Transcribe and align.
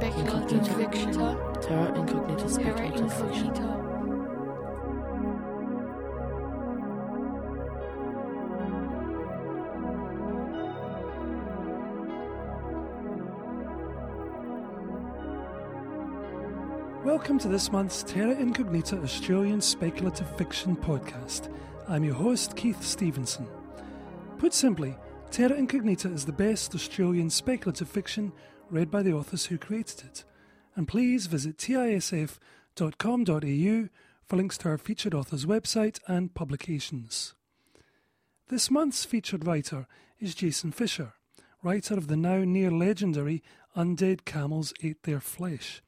Terra 0.00 0.14
incognita 0.16 0.74
fiction. 0.74 1.12
Terra 1.60 1.98
incognita 1.98 2.48
Terra 2.48 2.48
speculative 2.48 3.12
fiction. 3.12 3.52
Welcome 17.04 17.38
to 17.40 17.48
this 17.48 17.72
month's 17.72 18.04
Terra 18.04 18.36
Incognita 18.36 19.02
Australian 19.02 19.60
Speculative 19.60 20.28
Fiction 20.36 20.76
podcast. 20.76 21.52
I'm 21.88 22.04
your 22.04 22.14
host, 22.14 22.54
Keith 22.54 22.84
Stevenson. 22.84 23.48
Put 24.38 24.54
simply, 24.54 24.96
Terra 25.32 25.56
Incognita 25.56 26.08
is 26.08 26.24
the 26.24 26.32
best 26.32 26.74
Australian 26.76 27.30
speculative 27.30 27.88
fiction 27.88 28.32
read 28.70 28.90
by 28.90 29.02
the 29.02 29.12
authors 29.12 29.46
who 29.46 29.58
created 29.58 30.04
it. 30.04 30.24
And 30.76 30.86
please 30.86 31.26
visit 31.26 31.56
tisf.com.au 31.58 32.38
for 34.26 34.36
links 34.36 34.58
to 34.58 34.68
our 34.68 34.78
featured 34.78 35.14
author's 35.14 35.46
website 35.46 35.98
and 36.06 36.34
publications. 36.34 37.34
This 38.48 38.70
month's 38.70 39.04
featured 39.04 39.46
writer 39.46 39.86
is 40.20 40.34
Jason 40.34 40.72
Fisher, 40.72 41.14
writer 41.62 41.94
of 41.94 42.06
the 42.06 42.16
now 42.16 42.44
near 42.44 42.70
legendary 42.70 43.42
Undead 43.76 44.24
Camels 44.24 44.72
Ate 44.82 45.02
Their 45.02 45.20
Flesh. 45.20 45.82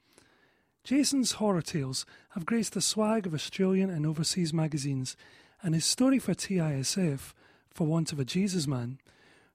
Jason's 0.85 1.33
horror 1.33 1.63
tales 1.63 2.07
have 2.31 2.47
graced 2.47 2.73
the 2.73 2.81
swag 2.81 3.27
of 3.27 3.35
Australian 3.35 3.91
and 3.91 4.07
overseas 4.07 4.53
magazines, 4.53 5.17
and 5.63 5.75
his 5.75 5.85
story 5.85 6.19
for 6.19 6.35
TISF, 6.35 7.35
For 7.69 7.87
Want 7.87 8.13
of 8.13 8.19
a 8.19 8.25
Jesus 8.25 8.67
Man, 8.67 8.99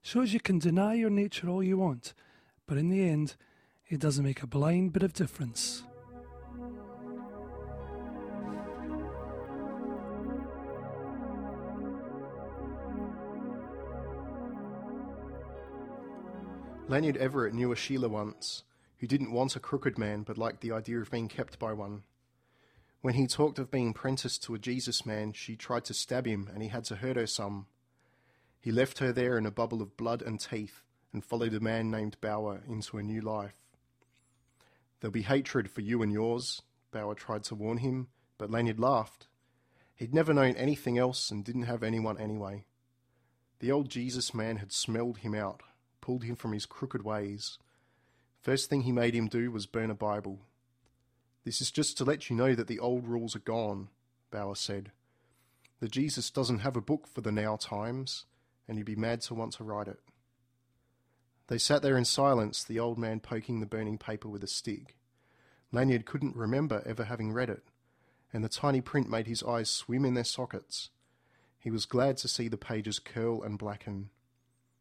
shows 0.02 0.32
you 0.32 0.40
can 0.40 0.58
deny 0.58 0.94
your 0.94 1.10
nature 1.10 1.48
all 1.48 1.62
you 1.62 1.78
want, 1.78 2.14
but 2.66 2.78
in 2.78 2.88
the 2.88 3.08
end, 3.08 3.36
it 3.88 4.00
doesn't 4.00 4.24
make 4.24 4.42
a 4.42 4.46
blind 4.46 4.92
bit 4.92 5.02
of 5.02 5.12
difference. 5.12 5.82
Lanyard 16.88 17.16
Everett 17.16 17.52
knew 17.52 17.72
a 17.72 17.76
Sheila 17.76 18.08
once, 18.08 18.62
who 18.98 19.06
didn't 19.08 19.32
want 19.32 19.56
a 19.56 19.60
crooked 19.60 19.98
man 19.98 20.22
but 20.22 20.38
liked 20.38 20.60
the 20.60 20.72
idea 20.72 21.00
of 21.00 21.10
being 21.10 21.28
kept 21.28 21.58
by 21.58 21.72
one. 21.72 22.02
When 23.00 23.14
he 23.14 23.26
talked 23.26 23.58
of 23.58 23.70
being 23.70 23.90
apprenticed 23.90 24.42
to 24.44 24.54
a 24.54 24.58
Jesus 24.58 25.04
man, 25.04 25.32
she 25.32 25.56
tried 25.56 25.84
to 25.86 25.94
stab 25.94 26.26
him 26.26 26.48
and 26.52 26.62
he 26.62 26.68
had 26.68 26.84
to 26.84 26.96
hurt 26.96 27.16
her 27.16 27.26
some. 27.26 27.66
He 28.60 28.72
left 28.72 28.98
her 28.98 29.12
there 29.12 29.36
in 29.36 29.46
a 29.46 29.50
bubble 29.50 29.82
of 29.82 29.96
blood 29.96 30.22
and 30.22 30.40
teeth 30.40 30.80
and 31.12 31.24
followed 31.24 31.54
a 31.54 31.60
man 31.60 31.90
named 31.90 32.16
Bauer 32.20 32.62
into 32.68 32.98
a 32.98 33.02
new 33.02 33.20
life. 33.20 33.56
There'll 35.00 35.12
be 35.12 35.22
hatred 35.22 35.70
for 35.70 35.80
you 35.80 36.02
and 36.02 36.12
yours, 36.12 36.62
Bauer 36.90 37.14
tried 37.14 37.44
to 37.44 37.54
warn 37.54 37.78
him, 37.78 38.08
but 38.38 38.50
Lanyard 38.50 38.80
laughed. 38.80 39.26
He'd 39.94 40.14
never 40.14 40.34
known 40.34 40.54
anything 40.56 40.98
else 40.98 41.30
and 41.30 41.44
didn't 41.44 41.62
have 41.62 41.82
anyone 41.82 42.18
anyway. 42.18 42.64
The 43.60 43.72
old 43.72 43.88
Jesus 43.88 44.34
man 44.34 44.56
had 44.56 44.72
smelled 44.72 45.18
him 45.18 45.34
out, 45.34 45.62
pulled 46.00 46.24
him 46.24 46.36
from 46.36 46.52
his 46.52 46.66
crooked 46.66 47.02
ways. 47.02 47.58
First 48.42 48.68
thing 48.68 48.82
he 48.82 48.92
made 48.92 49.14
him 49.14 49.28
do 49.28 49.50
was 49.50 49.66
burn 49.66 49.90
a 49.90 49.94
Bible. 49.94 50.40
This 51.44 51.60
is 51.60 51.70
just 51.70 51.96
to 51.98 52.04
let 52.04 52.28
you 52.28 52.36
know 52.36 52.54
that 52.54 52.66
the 52.66 52.78
old 52.78 53.06
rules 53.06 53.34
are 53.34 53.40
gone, 53.40 53.88
Bauer 54.30 54.54
said. 54.54 54.92
The 55.80 55.88
Jesus 55.88 56.30
doesn't 56.30 56.60
have 56.60 56.76
a 56.76 56.80
book 56.80 57.06
for 57.06 57.20
the 57.20 57.32
now 57.32 57.56
times, 57.56 58.24
and 58.66 58.76
you'd 58.76 58.86
be 58.86 58.96
mad 58.96 59.20
to 59.22 59.34
want 59.34 59.52
to 59.54 59.64
write 59.64 59.88
it. 59.88 60.00
They 61.48 61.58
sat 61.58 61.82
there 61.82 61.96
in 61.96 62.04
silence, 62.04 62.64
the 62.64 62.80
old 62.80 62.98
man 62.98 63.20
poking 63.20 63.60
the 63.60 63.66
burning 63.66 63.98
paper 63.98 64.28
with 64.28 64.42
a 64.42 64.48
stick. 64.48 64.96
Lanyard 65.72 66.06
couldn't 66.06 66.36
remember 66.36 66.82
ever 66.84 67.04
having 67.04 67.32
read 67.32 67.50
it, 67.50 67.64
and 68.32 68.42
the 68.42 68.48
tiny 68.48 68.80
print 68.80 69.08
made 69.08 69.26
his 69.26 69.42
eyes 69.42 69.70
swim 69.70 70.04
in 70.04 70.14
their 70.14 70.24
sockets. 70.24 70.90
He 71.58 71.70
was 71.70 71.86
glad 71.86 72.16
to 72.18 72.28
see 72.28 72.48
the 72.48 72.56
pages 72.56 72.98
curl 72.98 73.42
and 73.42 73.58
blacken. 73.58 74.10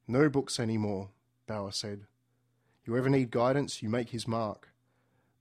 No 0.07 0.29
books 0.29 0.59
any 0.59 0.77
more, 0.77 1.09
Bauer 1.47 1.71
said. 1.71 2.05
You 2.85 2.95
ever 2.97 3.09
need 3.09 3.31
guidance, 3.31 3.81
you 3.81 3.89
make 3.89 4.09
his 4.09 4.27
mark. 4.27 4.69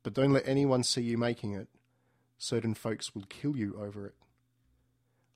But 0.03 0.15
don't 0.15 0.33
let 0.33 0.49
anyone 0.49 0.83
see 0.83 1.03
you 1.03 1.19
making 1.19 1.55
it. 1.55 1.69
Certain 2.39 2.75
folks 2.75 3.15
will 3.15 3.25
kill 3.29 3.57
you 3.57 3.77
over 3.79 4.07
it. 4.07 4.15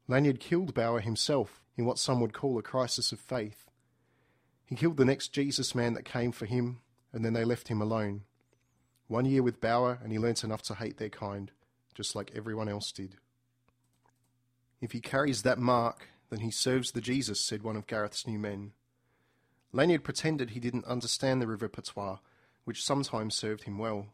Lanyard 0.07 0.41
killed 0.41 0.75
Bauer 0.75 1.01
himself 1.01 1.63
in 1.77 1.85
what 1.85 1.99
some 1.99 2.21
would 2.21 2.33
call 2.33 2.59
a 2.59 2.63
crisis 2.63 3.13
of 3.13 3.21
faith. 3.21 3.68
He 4.69 4.77
killed 4.77 4.99
the 4.99 5.05
next 5.07 5.33
Jesus 5.33 5.75
man 5.75 5.95
that 5.95 6.05
came 6.05 6.31
for 6.31 6.45
him, 6.45 6.81
and 7.11 7.25
then 7.25 7.33
they 7.33 7.45
left 7.45 7.69
him 7.69 7.81
alone. 7.81 8.25
One 9.07 9.25
year 9.25 9.43
with 9.43 9.63
Bauer, 9.63 9.99
and 10.03 10.13
he 10.13 10.19
learnt 10.19 10.45
enough 10.45 10.61
to 10.65 10.75
hate 10.75 10.99
their 10.99 11.09
kind, 11.09 11.51
just 11.95 12.15
like 12.15 12.33
everyone 12.35 12.69
else 12.69 12.93
did. 12.93 13.17
If 14.83 14.93
he 14.93 15.01
carries 15.01 15.41
that 15.43 15.59
mark, 15.59 16.09
then 16.29 16.41
he 16.41 16.51
serves 16.51 16.93
the 16.93 17.01
Jesus, 17.01 17.41
said 17.41 17.63
one 17.63 17.77
of 17.77 17.87
Gareth's 17.87 18.27
new 18.27 18.39
men. 18.39 18.73
Lanyard 19.73 20.05
pretended 20.05 20.51
he 20.51 20.61
didn't 20.61 20.85
understand 20.85 21.41
the 21.41 21.47
river 21.47 21.71
patois, 21.71 22.19
which 22.65 22.85
sometimes 22.85 23.35
served 23.35 23.63
him 23.63 23.79
well. 23.79 24.09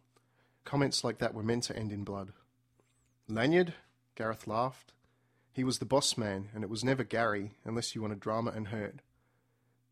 Comments 0.65 1.03
like 1.03 1.19
that 1.19 1.35
were 1.35 1.43
meant 1.43 1.65
to 1.65 1.77
end 1.77 1.91
in 1.91 2.05
blood. 2.05 2.33
Lanyard? 3.29 3.75
Gareth 4.15 4.47
laughed. 4.47 4.93
He 5.53 5.65
was 5.65 5.81
the 5.81 5.85
boss 5.85 6.17
man, 6.17 6.51
and 6.55 6.63
it 6.63 6.71
was 6.71 6.85
never 6.85 7.03
Gary, 7.03 7.55
unless 7.65 7.97
you 7.97 8.03
wanted 8.03 8.21
drama 8.21 8.53
and 8.55 8.69
hurt. 8.69 9.01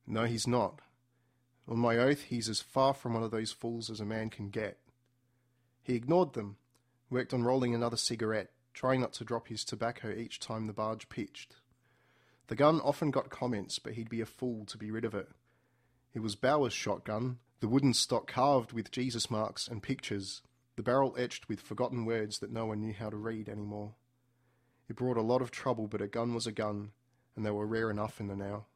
No, 0.06 0.24
he's 0.24 0.46
not. 0.46 0.80
On 1.68 1.78
my 1.78 1.96
oath, 1.96 2.22
he's 2.22 2.48
as 2.48 2.60
far 2.60 2.92
from 2.92 3.14
one 3.14 3.22
of 3.22 3.30
those 3.30 3.52
fools 3.52 3.88
as 3.90 4.00
a 4.00 4.04
man 4.04 4.30
can 4.30 4.50
get. 4.50 4.78
He 5.82 5.94
ignored 5.94 6.32
them, 6.32 6.56
worked 7.10 7.32
on 7.32 7.44
rolling 7.44 7.74
another 7.74 7.96
cigarette, 7.96 8.50
trying 8.74 9.00
not 9.00 9.12
to 9.14 9.24
drop 9.24 9.48
his 9.48 9.64
tobacco 9.64 10.10
each 10.10 10.40
time 10.40 10.66
the 10.66 10.72
barge 10.72 11.08
pitched. 11.08 11.56
The 12.48 12.56
gun 12.56 12.80
often 12.80 13.10
got 13.10 13.30
comments, 13.30 13.78
but 13.78 13.94
he'd 13.94 14.08
be 14.08 14.20
a 14.20 14.26
fool 14.26 14.64
to 14.66 14.78
be 14.78 14.90
rid 14.90 15.04
of 15.04 15.14
it. 15.14 15.28
It 16.14 16.20
was 16.20 16.36
Bauer's 16.36 16.72
shotgun, 16.72 17.38
the 17.60 17.68
wooden 17.68 17.94
stock 17.94 18.26
carved 18.26 18.72
with 18.72 18.90
Jesus 18.90 19.30
marks 19.30 19.68
and 19.68 19.82
pictures, 19.82 20.42
the 20.76 20.82
barrel 20.82 21.14
etched 21.16 21.48
with 21.48 21.60
forgotten 21.60 22.04
words 22.04 22.40
that 22.40 22.52
no 22.52 22.66
one 22.66 22.80
knew 22.80 22.92
how 22.92 23.08
to 23.08 23.16
read 23.16 23.48
anymore. 23.48 23.94
It 24.88 24.96
brought 24.96 25.16
a 25.16 25.22
lot 25.22 25.42
of 25.42 25.50
trouble, 25.50 25.86
but 25.86 26.02
a 26.02 26.08
gun 26.08 26.34
was 26.34 26.46
a 26.46 26.52
gun, 26.52 26.90
and 27.36 27.46
they 27.46 27.50
were 27.50 27.66
rare 27.66 27.90
enough 27.90 28.20
in 28.20 28.26
the 28.26 28.36
now. 28.36 28.66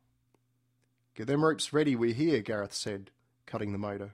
Get 1.16 1.28
them 1.28 1.42
ropes 1.42 1.72
ready, 1.72 1.96
we're 1.96 2.12
here, 2.12 2.42
Gareth 2.42 2.74
said, 2.74 3.10
cutting 3.46 3.72
the 3.72 3.78
motor. 3.78 4.12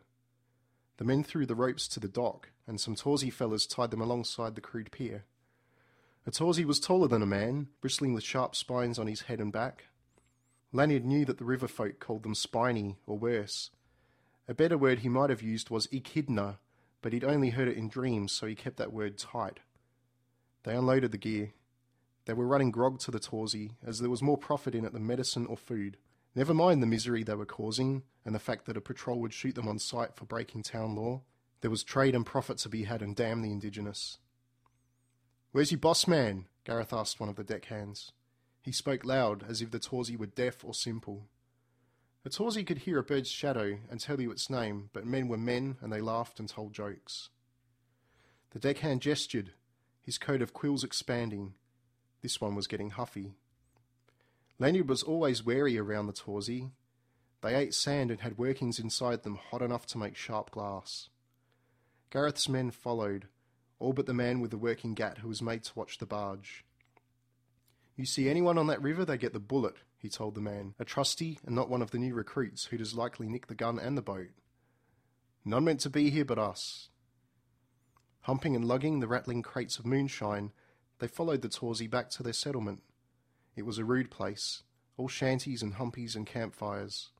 The 0.99 1.05
men 1.05 1.25
threw 1.25 1.45
the 1.45 1.57
ropes 1.57 1.89
to 1.89 1.99
the 1.99 2.07
dock, 2.07 2.51
and 2.65 2.81
some 2.81 2.95
Torsey 2.95 3.29
fellas 3.29 3.67
tied 3.67 3.91
them 3.91 4.01
alongside 4.01 4.55
the 4.55 4.61
crude 4.61 4.93
pier. 4.93 5.25
A 6.29 6.31
Torsey 6.31 6.65
was 6.65 6.79
taller 6.79 7.09
than 7.09 7.21
a 7.21 7.27
man, 7.27 7.67
bristling 7.81 8.15
with 8.15 8.23
sharp 8.23 8.55
spines 8.55 9.01
on 9.01 9.09
his 9.09 9.23
head 9.23 9.41
and 9.41 9.53
back. 9.53 9.87
Lanyard 10.71 11.05
knew 11.05 11.25
that 11.25 11.39
the 11.39 11.45
river 11.45 11.67
folk 11.67 11.99
called 11.99 12.23
them 12.23 12.37
spiny, 12.37 12.99
or 13.05 13.19
worse. 13.19 13.73
A 14.47 14.55
better 14.55 14.79
word 14.79 15.01
he 15.01 15.09
might 15.09 15.31
have 15.31 15.43
used 15.43 15.71
was 15.71 15.89
echidna, 15.91 16.61
but 17.01 17.13
he'd 17.13 17.25
only 17.25 17.51
heard 17.51 17.67
it 17.67 17.77
in 17.77 17.89
dreams, 17.89 18.31
so 18.31 18.47
he 18.47 18.55
kept 18.55 18.77
that 18.77 18.93
word 18.93 19.19
tight. 19.19 19.59
They 20.63 20.77
unloaded 20.77 21.11
the 21.11 21.19
gear. 21.19 21.53
They 22.27 22.33
were 22.33 22.47
running 22.47 22.71
grog 22.71 23.01
to 23.01 23.11
the 23.11 23.19
Torsey, 23.19 23.73
as 23.85 23.99
there 23.99 24.09
was 24.09 24.23
more 24.23 24.39
profit 24.39 24.77
in 24.77 24.85
it 24.85 24.93
than 24.93 25.05
medicine 25.05 25.47
or 25.47 25.57
food. 25.57 25.97
Never 26.35 26.55
mind 26.55 26.83
the 26.83 26.87
misery 26.87 27.23
they 27.23 27.35
were 27.35 27.45
causing, 27.45 28.05
and 28.25 28.35
the 28.35 28.41
fact 28.41 28.65
that 28.67 28.77
a 28.77 28.81
patrol 28.81 29.21
would 29.21 29.35
shoot 29.35 29.55
them 29.55 29.69
on 29.69 29.79
sight 29.79 30.15
for 30.15 30.25
breaking 30.25 30.63
town 30.63 30.97
law. 30.97 31.23
There 31.61 31.71
was 31.71 31.85
trade 31.85 32.15
and 32.15 32.25
profit 32.25 32.59
to 32.59 32.69
be 32.69 32.85
had, 32.85 33.03
and 33.03 33.15
damn 33.15 33.43
the 33.43 33.53
indigenous. 33.53 34.19
Where's 35.53 35.71
your 35.71 35.79
boss 35.79 36.07
man? 36.07 36.47
Gareth 36.65 36.93
asked 36.93 37.21
one 37.21 37.29
of 37.29 37.37
the 37.37 37.45
deckhands. 37.45 38.13
He 38.63 38.73
spoke 38.73 39.05
loud, 39.05 39.45
as 39.49 39.61
if 39.61 39.71
the 39.71 39.79
Torsey 39.79 40.17
were 40.17 40.27
deaf 40.27 40.65
or 40.65 40.73
simple. 40.73 41.29
A 42.25 42.31
Torsey 42.31 42.65
could 42.65 42.79
hear 42.79 42.99
a 42.99 43.03
bird's 43.03 43.31
shadow 43.31 43.79
and 43.91 44.01
tell 44.01 44.21
you 44.21 44.31
its 44.31 44.49
name, 44.49 44.89
but 44.93 45.05
men 45.05 45.29
were 45.29 45.37
men, 45.37 45.77
and 45.81 45.93
they 45.93 46.01
laughed 46.01 46.39
and 46.39 46.49
told 46.49 46.73
jokes. 46.73 47.29
The 48.51 48.61
deckhand 48.61 49.03
gestured, 49.03 49.53
his 50.01 50.19
coat 50.19 50.41
of 50.41 50.53
quills 50.53 50.85
expanding. 50.85 51.55
This 52.23 52.41
one 52.41 52.55
was 52.55 52.67
getting 52.67 52.91
huffy. 52.91 53.35
Lanyard 54.59 54.89
was 54.89 55.03
always 55.03 55.45
wary 55.45 55.79
around 55.79 56.07
the 56.07 56.13
Torsey. 56.13 56.71
They 57.41 57.55
ate 57.55 57.75
sand 57.75 58.11
and 58.11 58.21
had 58.21 58.39
workings 58.39 58.79
inside 58.79 59.23
them 59.23 59.37
hot 59.37 59.63
enough 59.63 59.87
to 59.87 59.99
make 59.99 60.17
sharp 60.17 60.51
glass. 60.51 61.09
Gareth's 62.11 62.49
men 62.49 62.71
followed, 62.71 63.27
all 63.79 63.93
but 63.93 64.07
the 64.07 64.15
man 64.15 64.41
with 64.41 64.51
the 64.51 64.59
working 64.59 64.95
gat 64.95 65.19
who 65.19 65.29
was 65.29 65.43
made 65.43 65.65
to 65.65 65.73
watch 65.75 65.99
the 65.99 66.07
barge. 66.07 66.65
You 67.97 68.07
see 68.07 68.29
anyone 68.29 68.59
on 68.59 68.69
that 68.69 68.83
river, 68.83 69.05
they 69.05 69.19
get 69.19 69.33
the 69.33 69.41
bullet, 69.41 69.77
he 69.99 70.09
told 70.09 70.35
the 70.35 70.41
man, 70.41 70.75
a 70.79 70.85
trusty 70.85 71.39
and 71.45 71.55
not 71.55 71.69
one 71.69 71.83
of 71.83 71.91
the 71.91 71.99
new 71.99 72.15
recruits 72.15 72.67
who'd 72.67 72.81
as 72.81 72.95
likely 72.95 73.29
nick 73.29 73.49
the 73.49 73.55
gun 73.55 73.79
and 73.79 73.97
the 73.97 74.03
boat. 74.03 74.31
None 75.45 75.65
meant 75.65 75.81
to 75.81 75.91
be 75.91 76.11
here 76.11 76.25
but 76.25 76.39
us. 76.39 76.91
Humping 78.23 78.55
and 78.55 78.65
lugging 78.65 79.01
the 79.01 79.09
rattling 79.09 79.43
crates 79.43 79.79
of 79.79 79.87
moonshine, 79.87 80.53
they 81.01 81.09
followed 81.09 81.43
the 81.43 81.49
Torsey 81.49 81.89
back 81.89 82.11
to 82.11 82.23
their 82.23 82.33
settlement. 82.33 82.83
It 83.55 83.67
was 83.67 83.79
a 83.79 83.85
rude 83.85 84.11
place, 84.11 84.63
all 84.97 85.09
shanties 85.09 85.63
and 85.63 85.75
humpies 85.75 86.17
and 86.17 86.27
campfires. 86.27 87.11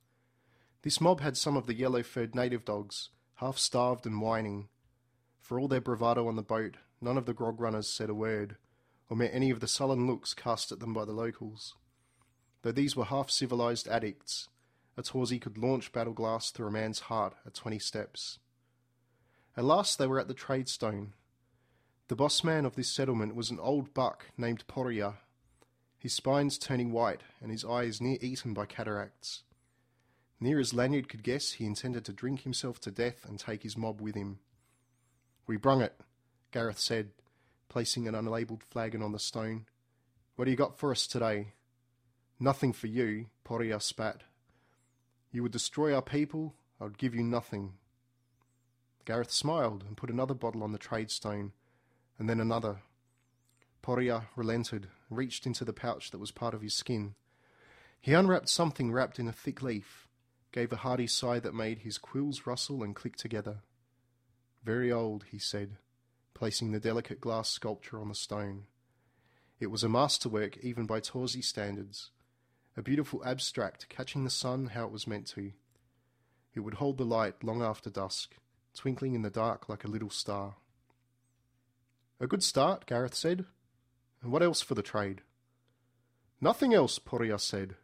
This 0.81 0.99
mob 0.99 1.21
had 1.21 1.37
some 1.37 1.55
of 1.55 1.67
the 1.67 1.75
yellow 1.75 2.03
furred 2.03 2.35
native 2.35 2.65
dogs, 2.65 3.09
half 3.35 3.57
starved 3.57 4.05
and 4.05 4.21
whining. 4.21 4.67
For 5.39 5.59
all 5.59 5.67
their 5.67 5.81
bravado 5.81 6.27
on 6.27 6.35
the 6.35 6.41
boat, 6.41 6.75
none 6.99 7.17
of 7.17 7.25
the 7.25 7.33
grog 7.33 7.59
runners 7.59 7.87
said 7.87 8.09
a 8.09 8.13
word, 8.13 8.57
or 9.09 9.17
met 9.17 9.31
any 9.33 9.49
of 9.49 9.59
the 9.59 9.67
sullen 9.67 10.07
looks 10.07 10.33
cast 10.33 10.71
at 10.71 10.79
them 10.79 10.93
by 10.93 11.05
the 11.05 11.11
locals. 11.11 11.75
Though 12.61 12.71
these 12.71 12.95
were 12.95 13.05
half 13.05 13.29
civilized 13.29 13.87
addicts, 13.87 14.47
a 14.97 15.03
Torsi 15.03 15.39
could 15.39 15.57
launch 15.57 15.91
battle 15.91 16.13
glass 16.13 16.49
through 16.49 16.67
a 16.67 16.71
man's 16.71 17.01
heart 17.01 17.35
at 17.45 17.53
twenty 17.53 17.79
steps. 17.79 18.39
At 19.55 19.65
last 19.65 19.97
they 19.97 20.07
were 20.07 20.19
at 20.19 20.27
the 20.27 20.33
trade 20.33 20.69
stone. 20.69 21.13
The 22.07 22.15
boss 22.15 22.43
man 22.43 22.65
of 22.65 22.75
this 22.75 22.89
settlement 22.89 23.35
was 23.35 23.49
an 23.49 23.59
old 23.59 23.93
buck 23.93 24.27
named 24.37 24.65
Poria, 24.67 25.15
his 26.03 26.11
spines 26.11 26.57
turning 26.57 26.91
white 26.91 27.21
and 27.41 27.49
his 27.49 27.63
eyes 27.63 28.01
near 28.01 28.17
eaten 28.19 28.53
by 28.53 28.65
cataracts. 28.65 29.43
Near 30.37 30.59
as 30.59 30.73
Lanyard 30.73 31.07
could 31.07 31.23
guess, 31.23 31.53
he 31.53 31.65
intended 31.65 32.03
to 32.03 32.11
drink 32.11 32.41
himself 32.41 32.81
to 32.81 32.91
death 32.91 33.23
and 33.25 33.39
take 33.39 33.63
his 33.63 33.77
mob 33.77 34.01
with 34.01 34.13
him. 34.13 34.39
We 35.47 35.55
brung 35.55 35.81
it, 35.81 35.97
Gareth 36.51 36.77
said, 36.77 37.11
placing 37.69 38.05
an 38.05 38.15
unlabelled 38.15 38.63
flagon 38.63 39.01
on 39.01 39.13
the 39.13 39.17
stone. 39.17 39.65
What 40.35 40.43
do 40.43 40.51
you 40.51 40.57
got 40.57 40.77
for 40.77 40.91
us 40.91 41.07
today? 41.07 41.53
Nothing 42.37 42.73
for 42.73 42.87
you, 42.87 43.27
Poria 43.45 43.79
spat. 43.79 44.23
You 45.31 45.41
would 45.43 45.53
destroy 45.53 45.95
our 45.95 46.01
people, 46.01 46.53
I 46.81 46.83
would 46.83 46.97
give 46.97 47.15
you 47.15 47.23
nothing. 47.23 47.75
Gareth 49.05 49.31
smiled 49.31 49.85
and 49.87 49.95
put 49.95 50.09
another 50.09 50.33
bottle 50.33 50.63
on 50.63 50.73
the 50.73 50.77
trade 50.77 51.11
stone, 51.11 51.53
and 52.19 52.29
then 52.29 52.41
another. 52.41 52.79
Poria 53.81 54.25
relented, 54.35 54.89
reached 55.15 55.45
into 55.45 55.65
the 55.65 55.73
pouch 55.73 56.11
that 56.11 56.19
was 56.19 56.31
part 56.31 56.53
of 56.53 56.61
his 56.61 56.73
skin. 56.73 57.15
He 57.99 58.13
unwrapped 58.13 58.49
something 58.49 58.91
wrapped 58.91 59.19
in 59.19 59.27
a 59.27 59.33
thick 59.33 59.61
leaf, 59.61 60.07
gave 60.51 60.71
a 60.71 60.77
hearty 60.77 61.07
sigh 61.07 61.39
that 61.39 61.53
made 61.53 61.79
his 61.79 61.97
quills 61.97 62.45
rustle 62.45 62.83
and 62.83 62.95
click 62.95 63.15
together. 63.15 63.59
Very 64.63 64.91
old, 64.91 65.25
he 65.31 65.39
said, 65.39 65.77
placing 66.33 66.71
the 66.71 66.79
delicate 66.79 67.21
glass 67.21 67.49
sculpture 67.49 67.99
on 67.99 68.09
the 68.09 68.15
stone. 68.15 68.65
It 69.59 69.67
was 69.67 69.83
a 69.83 69.89
masterwork 69.89 70.57
even 70.57 70.85
by 70.85 70.99
Torsi 70.99 71.43
standards, 71.43 72.11
a 72.75 72.81
beautiful 72.81 73.23
abstract 73.25 73.87
catching 73.89 74.23
the 74.23 74.29
sun 74.29 74.67
how 74.67 74.85
it 74.85 74.91
was 74.91 75.07
meant 75.07 75.27
to. 75.27 75.51
It 76.53 76.59
would 76.61 76.75
hold 76.75 76.97
the 76.97 77.05
light 77.05 77.43
long 77.43 77.61
after 77.61 77.89
dusk, 77.89 78.35
twinkling 78.75 79.13
in 79.15 79.21
the 79.21 79.29
dark 79.29 79.69
like 79.69 79.83
a 79.83 79.89
little 79.89 80.09
star. 80.09 80.55
A 82.19 82.27
good 82.27 82.43
start, 82.43 82.85
Gareth 82.85 83.15
said. 83.15 83.45
And 84.23 84.31
what 84.31 84.41
else 84.41 84.61
for 84.61 84.73
the 84.73 84.81
trade? 84.81 85.21
Nothing 86.39 86.73
else, 86.73 86.97
Poria 86.97 87.37
said. 87.37 87.75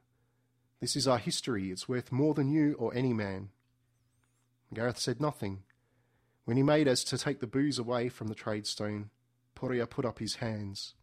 This 0.79 0.95
is 0.95 1.07
our 1.07 1.17
history. 1.17 1.69
It's 1.69 1.89
worth 1.89 2.11
more 2.11 2.33
than 2.33 2.49
you 2.49 2.75
or 2.79 2.93
any 2.95 3.13
man. 3.13 3.49
Gareth 4.73 4.97
said 4.97 5.19
nothing. 5.19 5.63
When 6.45 6.55
he 6.55 6.63
made 6.63 6.87
as 6.87 7.03
to 7.05 7.17
take 7.17 7.41
the 7.41 7.47
booze 7.47 7.77
away 7.77 8.07
from 8.07 8.27
the 8.27 8.35
trade 8.35 8.65
stone, 8.65 9.09
Poria 9.53 9.85
put 9.85 10.05
up 10.05 10.19
his 10.19 10.35
hands. 10.35 10.93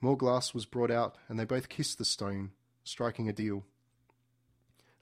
More 0.00 0.16
glass 0.16 0.54
was 0.54 0.66
brought 0.66 0.90
out, 0.90 1.16
and 1.28 1.38
they 1.38 1.44
both 1.44 1.68
kissed 1.68 1.98
the 1.98 2.04
stone, 2.04 2.52
striking 2.84 3.28
a 3.28 3.32
deal. 3.32 3.64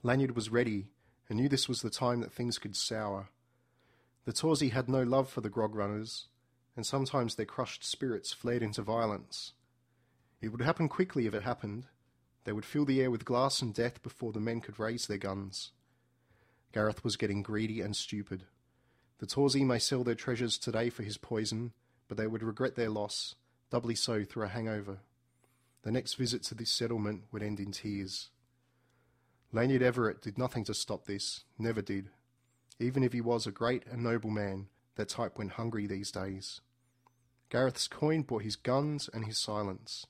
Lanyard 0.01 0.35
was 0.35 0.49
ready, 0.49 0.87
and 1.29 1.37
knew 1.37 1.47
this 1.47 1.69
was 1.69 1.81
the 1.81 1.89
time 1.89 2.21
that 2.21 2.31
things 2.31 2.57
could 2.57 2.75
sour. 2.75 3.29
The 4.25 4.33
Torsi 4.33 4.71
had 4.71 4.89
no 4.89 5.03
love 5.03 5.29
for 5.29 5.41
the 5.41 5.49
grog 5.49 5.75
runners, 5.75 6.27
and 6.75 6.85
sometimes 6.85 7.35
their 7.35 7.45
crushed 7.45 7.83
spirits 7.83 8.33
flared 8.33 8.63
into 8.63 8.81
violence. 8.81 9.53
It 10.41 10.49
would 10.49 10.61
happen 10.61 10.89
quickly 10.89 11.27
if 11.27 11.33
it 11.33 11.43
happened. 11.43 11.85
They 12.43 12.51
would 12.51 12.65
fill 12.65 12.85
the 12.85 13.01
air 13.01 13.11
with 13.11 13.25
glass 13.25 13.61
and 13.61 13.73
death 13.73 14.01
before 14.03 14.33
the 14.33 14.39
men 14.39 14.59
could 14.59 14.79
raise 14.79 15.07
their 15.07 15.17
guns. 15.17 15.71
Gareth 16.73 17.03
was 17.03 17.15
getting 17.15 17.43
greedy 17.43 17.81
and 17.81 17.95
stupid. 17.95 18.43
The 19.19 19.27
Torsi 19.27 19.65
may 19.65 19.79
sell 19.79 20.03
their 20.03 20.15
treasures 20.15 20.57
today 20.57 20.89
for 20.89 21.03
his 21.03 21.17
poison, 21.17 21.71
but 22.07 22.17
they 22.17 22.27
would 22.27 22.43
regret 22.43 22.75
their 22.75 22.89
loss, 22.89 23.35
doubly 23.71 23.95
so 23.95 24.23
through 24.23 24.43
a 24.43 24.49
hangover. 24.49 24.99
The 25.83 25.91
next 25.91 26.15
visit 26.15 26.43
to 26.43 26.55
this 26.55 26.71
settlement 26.71 27.23
would 27.31 27.43
end 27.43 27.59
in 27.59 27.71
tears. 27.71 28.29
Lanyard 29.51 29.83
Everett 29.83 30.21
did 30.21 30.37
nothing 30.37 30.63
to 30.65 30.73
stop 30.73 31.05
this, 31.05 31.45
never 31.59 31.81
did. 31.81 32.09
Even 32.79 33.03
if 33.03 33.13
he 33.13 33.21
was 33.21 33.45
a 33.45 33.51
great 33.51 33.85
and 33.89 34.03
noble 34.03 34.31
man, 34.31 34.67
that 34.95 35.09
type 35.09 35.37
went 35.37 35.53
hungry 35.53 35.87
these 35.87 36.11
days. 36.11 36.61
Gareth's 37.49 37.87
coin 37.87 38.23
bought 38.23 38.43
his 38.43 38.55
guns 38.55 39.09
and 39.13 39.25
his 39.25 39.37
silence. 39.37 40.07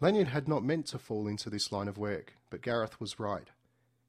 Lanyard 0.00 0.28
had 0.28 0.48
not 0.48 0.64
meant 0.64 0.86
to 0.86 0.98
fall 0.98 1.28
into 1.28 1.48
this 1.48 1.70
line 1.70 1.88
of 1.88 1.98
work, 1.98 2.34
but 2.50 2.62
Gareth 2.62 3.00
was 3.00 3.20
right. 3.20 3.48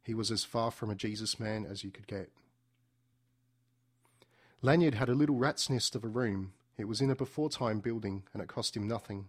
He 0.04 0.14
was 0.14 0.32
as 0.32 0.44
far 0.44 0.72
from 0.72 0.90
a 0.90 0.96
Jesus 0.96 1.40
man 1.40 1.66
as 1.66 1.84
you 1.84 1.92
could 1.92 2.08
get. 2.08 2.32
Lanyard 4.62 4.96
had 4.96 5.10
a 5.10 5.16
little 5.16 5.36
rat's 5.36 5.70
nest 5.70 5.96
of 5.96 6.04
a 6.04 6.08
room. 6.08 6.54
It 6.78 6.88
was 6.88 7.02
in 7.02 7.12
a 7.12 7.16
before 7.16 7.50
time 7.50 7.80
building, 7.80 8.24
and 8.34 8.42
it 8.42 8.50
cost 8.50 8.76
him 8.76 8.88
nothing. 8.88 9.28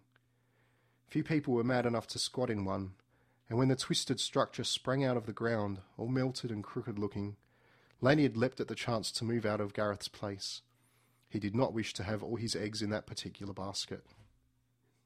Few 1.06 1.22
people 1.22 1.54
were 1.54 1.64
mad 1.64 1.86
enough 1.86 2.06
to 2.08 2.18
squat 2.18 2.50
in 2.50 2.64
one, 2.64 2.92
and 3.48 3.58
when 3.58 3.68
the 3.68 3.76
twisted 3.76 4.18
structure 4.18 4.64
sprang 4.64 5.04
out 5.04 5.16
of 5.16 5.26
the 5.26 5.32
ground, 5.32 5.80
all 5.96 6.08
melted 6.08 6.50
and 6.50 6.64
crooked 6.64 6.98
looking, 6.98 7.36
Lanyard 8.00 8.36
leapt 8.36 8.60
at 8.60 8.68
the 8.68 8.74
chance 8.74 9.10
to 9.12 9.24
move 9.24 9.46
out 9.46 9.60
of 9.60 9.72
Gareth's 9.72 10.08
place. 10.08 10.62
He 11.28 11.38
did 11.38 11.54
not 11.54 11.72
wish 11.72 11.94
to 11.94 12.04
have 12.04 12.22
all 12.22 12.36
his 12.36 12.54
eggs 12.54 12.82
in 12.82 12.90
that 12.90 13.06
particular 13.06 13.52
basket. 13.52 14.04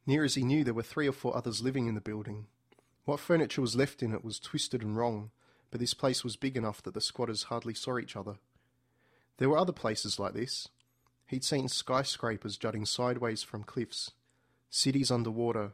Near 0.07 0.25
as 0.25 0.35
he 0.35 0.43
knew, 0.43 0.65
there 0.65 0.75
were 0.75 0.83
three 0.83 1.09
or 1.09 1.13
four 1.13 1.37
others 1.37 1.63
living 1.63 1.87
in 1.87 1.95
the 1.95 2.01
building. 2.01 2.47
What 3.05 3.21
furniture 3.21 3.61
was 3.61 3.77
left 3.77 4.03
in 4.03 4.13
it 4.13 4.25
was 4.25 4.39
twisted 4.39 4.83
and 4.83 4.97
wrong, 4.97 5.31
but 5.71 5.81
this 5.81 5.95
place 5.95 6.25
was 6.25 6.37
big 6.37 6.57
enough 6.57 6.83
that 6.83 6.95
the 6.95 7.01
squatters 7.01 7.45
hardly 7.45 7.75
saw 7.75 7.99
each 7.99 8.17
other. 8.17 8.37
There 9.39 9.49
were 9.49 9.59
other 9.59 9.73
places 9.73 10.19
like 10.19 10.35
this. 10.35 10.69
He'd 11.27 11.45
seen 11.45 11.69
skyscrapers 11.69 12.57
jutting 12.57 12.87
sideways 12.87 13.43
from 13.43 13.65
cliffs, 13.65 14.13
cities 14.71 15.11
underwater, 15.11 15.73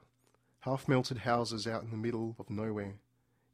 half 0.60 0.88
melted 0.88 1.19
houses 1.19 1.67
out 1.67 1.82
in 1.82 1.90
the 1.90 1.96
middle 1.96 2.37
of 2.38 2.50
nowhere. 2.50 2.94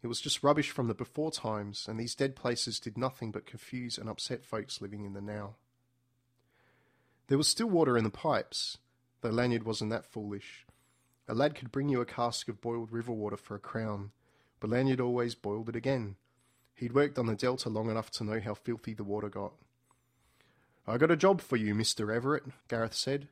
It 0.02 0.06
was 0.06 0.20
just 0.20 0.42
rubbish 0.42 0.70
from 0.70 0.88
the 0.88 0.94
before 0.94 1.30
times, 1.30 1.86
and 1.86 2.00
these 2.00 2.14
dead 2.14 2.34
places 2.34 2.80
did 2.80 2.96
nothing 2.96 3.30
but 3.30 3.46
confuse 3.46 3.98
and 3.98 4.08
upset 4.08 4.44
folks 4.44 4.80
living 4.80 5.04
in 5.04 5.12
the 5.12 5.20
now. 5.20 5.56
There 7.28 7.38
was 7.38 7.48
still 7.48 7.68
water 7.68 7.98
in 7.98 8.04
the 8.04 8.10
pipes, 8.10 8.78
though 9.20 9.30
Lanyard 9.30 9.64
wasn't 9.64 9.90
that 9.90 10.06
foolish. 10.06 10.66
A 11.28 11.34
lad 11.34 11.54
could 11.54 11.70
bring 11.70 11.88
you 11.88 12.00
a 12.00 12.06
cask 12.06 12.48
of 12.48 12.60
boiled 12.60 12.90
river 12.90 13.12
water 13.12 13.36
for 13.36 13.54
a 13.54 13.60
crown, 13.60 14.10
but 14.58 14.70
Lanyard 14.70 15.00
always 15.00 15.34
boiled 15.34 15.68
it 15.68 15.76
again. 15.76 16.16
He'd 16.74 16.94
worked 16.94 17.18
on 17.18 17.26
the 17.26 17.36
Delta 17.36 17.68
long 17.68 17.90
enough 17.90 18.10
to 18.12 18.24
know 18.24 18.40
how 18.40 18.54
filthy 18.54 18.94
the 18.94 19.04
water 19.04 19.28
got. 19.28 19.52
I 20.86 20.96
got 20.96 21.10
a 21.10 21.16
job 21.16 21.40
for 21.42 21.56
you, 21.56 21.74
Mr. 21.74 22.12
Everett, 22.12 22.44
Gareth 22.68 22.94
said. 22.94 23.28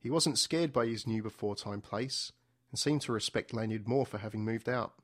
He 0.00 0.10
wasn't 0.10 0.38
scared 0.38 0.72
by 0.72 0.86
his 0.86 1.06
new 1.06 1.22
before 1.22 1.54
time 1.54 1.82
place, 1.82 2.32
and 2.70 2.78
seemed 2.78 3.02
to 3.02 3.12
respect 3.12 3.52
Lanyard 3.52 3.86
more 3.86 4.06
for 4.06 4.18
having 4.18 4.44
moved 4.44 4.68
out. 4.68 4.94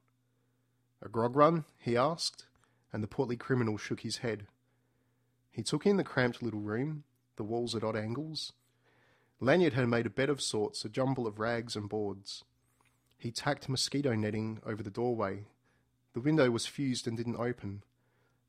A 1.04 1.08
grog 1.08 1.36
run? 1.36 1.66
he 1.78 1.96
asked, 1.96 2.46
and 2.92 3.02
the 3.02 3.06
portly 3.06 3.36
criminal 3.36 3.76
shook 3.76 4.00
his 4.00 4.18
head. 4.18 4.46
He 5.50 5.62
took 5.62 5.86
in 5.86 5.98
the 5.98 6.04
cramped 6.04 6.42
little 6.42 6.60
room, 6.62 7.04
the 7.36 7.44
walls 7.44 7.74
at 7.74 7.84
odd 7.84 7.94
angles. 7.94 8.52
Lanyard 9.38 9.74
had 9.74 9.88
made 9.88 10.06
a 10.06 10.10
bed 10.10 10.30
of 10.30 10.40
sorts, 10.40 10.84
a 10.84 10.88
jumble 10.88 11.26
of 11.26 11.38
rags 11.38 11.76
and 11.76 11.88
boards. 11.88 12.42
He 13.18 13.30
tacked 13.30 13.68
mosquito 13.68 14.14
netting 14.14 14.60
over 14.64 14.82
the 14.82 14.90
doorway. 14.90 15.44
The 16.14 16.20
window 16.20 16.50
was 16.50 16.66
fused 16.66 17.06
and 17.06 17.16
didn't 17.16 17.36
open. 17.36 17.82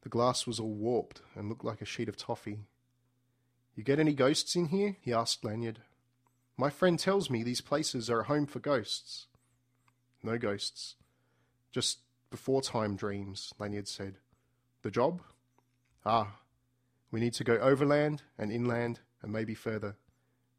The 0.04 0.10
glass 0.10 0.48
was 0.48 0.60
all 0.60 0.74
warped 0.74 1.22
and 1.36 1.50
looked 1.50 1.66
like 1.66 1.82
a 1.82 1.86
sheet 1.86 2.08
of 2.08 2.16
toffee. 2.16 2.60
You 3.76 3.84
get 3.84 4.00
any 4.00 4.14
ghosts 4.14 4.56
in 4.56 4.68
here? 4.68 4.96
he 5.02 5.12
asked 5.12 5.44
Lanyard. 5.44 5.82
My 6.56 6.70
friend 6.70 6.98
tells 6.98 7.30
me 7.30 7.44
these 7.44 7.60
places 7.60 8.10
are 8.10 8.22
a 8.22 8.26
home 8.26 8.46
for 8.46 8.60
ghosts. 8.60 9.28
No 10.24 10.38
ghosts. 10.38 10.96
Just 11.72 12.00
before 12.36 12.62
time 12.62 12.98
dreams, 12.98 13.54
Lanyard 13.60 13.88
said. 13.88 14.18
The 14.82 14.92
job? 14.92 15.22
Ah, 16.06 16.36
we 17.10 17.22
need 17.22 17.32
to 17.36 17.46
go 17.46 17.54
overland 17.60 18.24
and 18.38 18.51
inland 18.51 19.00
and 19.22 19.32
maybe 19.32 19.54
further. 19.54 19.96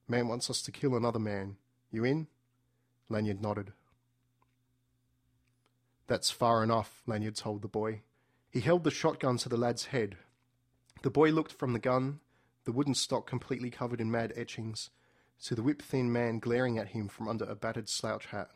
Man 0.09 0.26
wants 0.26 0.49
us 0.49 0.62
to 0.62 0.73
kill 0.73 0.97
another 0.97 1.18
man. 1.18 1.56
You 1.90 2.02
in? 2.04 2.28
Lanyard 3.11 3.42
nodded. 3.42 3.75
That's 6.06 6.30
far 6.30 6.64
enough, 6.64 7.02
Lanyard 7.06 7.37
told 7.37 7.61
the 7.61 7.68
boy. 7.68 8.00
He 8.49 8.61
held 8.61 8.83
the 8.83 8.90
shotgun 8.90 9.37
to 9.37 9.50
the 9.50 9.59
lad's 9.59 9.85
head. 9.85 10.16
The 11.02 11.11
boy 11.11 11.28
looked 11.28 11.52
from 11.52 11.75
the 11.75 11.78
gun, 11.78 12.21
the 12.64 12.73
wooden 12.73 12.95
stock 12.95 13.26
completely 13.26 13.68
covered 13.68 14.00
in 14.00 14.11
mad 14.11 14.33
etchings, 14.35 14.88
to 15.45 15.54
the 15.54 15.62
whip 15.62 15.83
thin 15.83 16.11
man 16.11 16.38
glaring 16.38 16.78
at 16.78 16.88
him 16.88 17.06
from 17.06 17.28
under 17.28 17.45
a 17.45 17.54
battered 17.54 17.90
slouch 17.90 18.25
hat. 18.25 18.49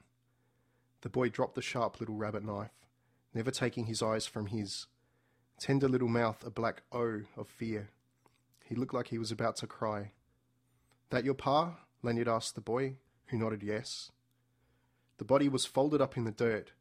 The 1.03 1.11
boy 1.11 1.29
dropped 1.29 1.55
the 1.55 1.61
sharp 1.61 2.01
little 2.01 2.17
rabbit 2.17 2.47
knife 2.47 2.71
never 3.35 3.51
taking 3.51 3.87
his 3.87 4.03
eyes 4.03 4.27
from 4.27 4.47
his. 4.47 4.87
Tender 5.59 5.89
little 5.89 6.09
mouth 6.09 6.45
a 6.45 6.51
black 6.51 6.83
O 6.93 7.23
of 7.37 7.49
fear. 7.49 7.91
He 8.65 8.75
looked 8.75 8.95
like 8.95 9.09
he 9.09 9.19
was 9.19 9.31
about 9.31 9.57
to 9.57 9.67
cry. 9.67 10.13
That 11.11 11.25
your 11.25 11.35
pa? 11.35 11.79
Lanyard 12.03 12.29
asked 12.29 12.55
the 12.55 12.61
boy, 12.61 12.97
who 13.27 13.37
nodded 13.37 13.63
yes. 13.63 14.11
The 15.19 15.25
body 15.25 15.49
was 15.49 15.67
folded 15.67 16.01
up 16.01 16.17
in 16.17 16.25
the 16.25 16.31
dirt, 16.31 16.73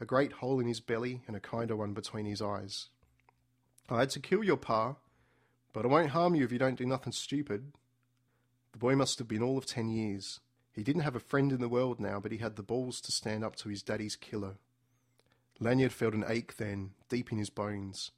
a 0.00 0.04
great 0.04 0.32
hole 0.32 0.60
in 0.60 0.66
his 0.66 0.80
belly 0.80 1.22
and 1.26 1.34
a 1.34 1.40
kinder 1.40 1.76
one 1.76 1.94
between 1.94 2.26
his 2.26 2.42
eyes. 2.42 2.88
I 3.88 4.00
had 4.00 4.10
to 4.10 4.20
kill 4.20 4.44
your 4.44 4.58
pa, 4.58 4.96
But 5.72 5.84
I 5.84 5.88
won't 5.88 6.10
harm 6.10 6.34
you 6.34 6.44
if 6.44 6.52
you 6.52 6.58
don't 6.58 6.78
do 6.78 6.86
nothing 6.86 7.12
stupid. 7.12 7.72
The 8.72 8.78
boy 8.78 8.96
must 8.96 9.18
have 9.18 9.28
been 9.28 9.42
all 9.42 9.56
of 9.56 9.66
ten 9.66 9.88
years. 9.88 10.40
He 10.72 10.82
didn't 10.82 11.02
have 11.02 11.16
a 11.16 11.20
friend 11.20 11.52
in 11.52 11.60
the 11.60 11.68
world 11.68 12.00
now, 12.00 12.20
but 12.20 12.32
he 12.32 12.38
had 12.38 12.56
the 12.56 12.62
balls 12.62 13.00
to 13.02 13.12
stand 13.12 13.44
up 13.44 13.56
to 13.56 13.68
his 13.68 13.82
daddy's 13.82 14.16
killer. 14.16 14.56
Lanyard 15.58 15.92
felt 15.92 16.14
an 16.14 16.24
ache 16.28 16.56
then, 16.56 16.92
deep 17.08 17.32
in 17.32 17.38
his 17.38 17.50
bones. 17.50 18.10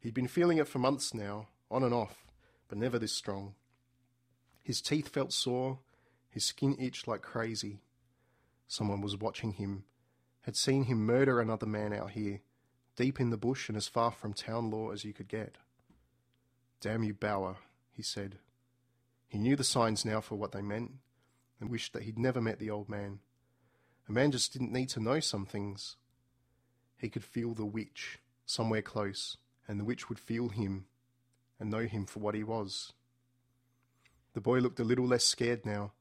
He'd 0.00 0.14
been 0.14 0.28
feeling 0.28 0.58
it 0.58 0.68
for 0.68 0.78
months 0.78 1.12
now, 1.12 1.48
on 1.70 1.82
and 1.82 1.92
off, 1.94 2.24
but 2.68 2.78
never 2.78 2.98
this 2.98 3.12
strong. 3.12 3.54
His 4.62 4.80
teeth 4.80 5.08
felt 5.08 5.32
sore, 5.32 5.80
his 6.30 6.44
skin 6.44 6.76
itched 6.78 7.06
like 7.06 7.22
crazy. 7.22 7.80
Someone 8.66 9.02
was 9.02 9.16
watching 9.16 9.52
him, 9.52 9.84
had 10.42 10.56
seen 10.56 10.84
him 10.84 11.04
murder 11.04 11.40
another 11.40 11.66
man 11.66 11.92
out 11.92 12.12
here, 12.12 12.40
deep 12.96 13.20
in 13.20 13.30
the 13.30 13.36
bush 13.36 13.68
and 13.68 13.76
as 13.76 13.88
far 13.88 14.10
from 14.10 14.32
town 14.32 14.70
law 14.70 14.90
as 14.90 15.04
you 15.04 15.12
could 15.12 15.28
get. 15.28 15.58
Damn 16.80 17.02
you, 17.02 17.14
Bauer, 17.14 17.56
he 17.92 18.02
said. 18.02 18.38
He 19.26 19.38
knew 19.38 19.56
the 19.56 19.64
signs 19.64 20.04
now 20.04 20.20
for 20.20 20.36
what 20.36 20.52
they 20.52 20.62
meant, 20.62 20.92
and 21.60 21.70
wished 21.70 21.92
that 21.92 22.02
he'd 22.02 22.18
never 22.18 22.40
met 22.40 22.58
the 22.58 22.70
old 22.70 22.88
man. 22.88 23.20
A 24.08 24.12
man 24.12 24.32
just 24.32 24.52
didn't 24.52 24.72
need 24.72 24.88
to 24.90 25.00
know 25.00 25.20
some 25.20 25.46
things. 25.46 25.96
He 26.96 27.08
could 27.08 27.24
feel 27.24 27.54
the 27.54 27.66
witch 27.66 28.18
somewhere 28.46 28.82
close, 28.82 29.36
and 29.66 29.78
the 29.78 29.84
witch 29.84 30.08
would 30.08 30.18
feel 30.18 30.48
him 30.48 30.86
and 31.58 31.70
know 31.70 31.86
him 31.86 32.06
for 32.06 32.20
what 32.20 32.34
he 32.34 32.44
was. 32.44 32.92
The 34.34 34.40
boy 34.40 34.58
looked 34.58 34.80
a 34.80 34.84
little 34.84 35.06
less 35.06 35.24
scared 35.24 35.64
now, 35.64 35.92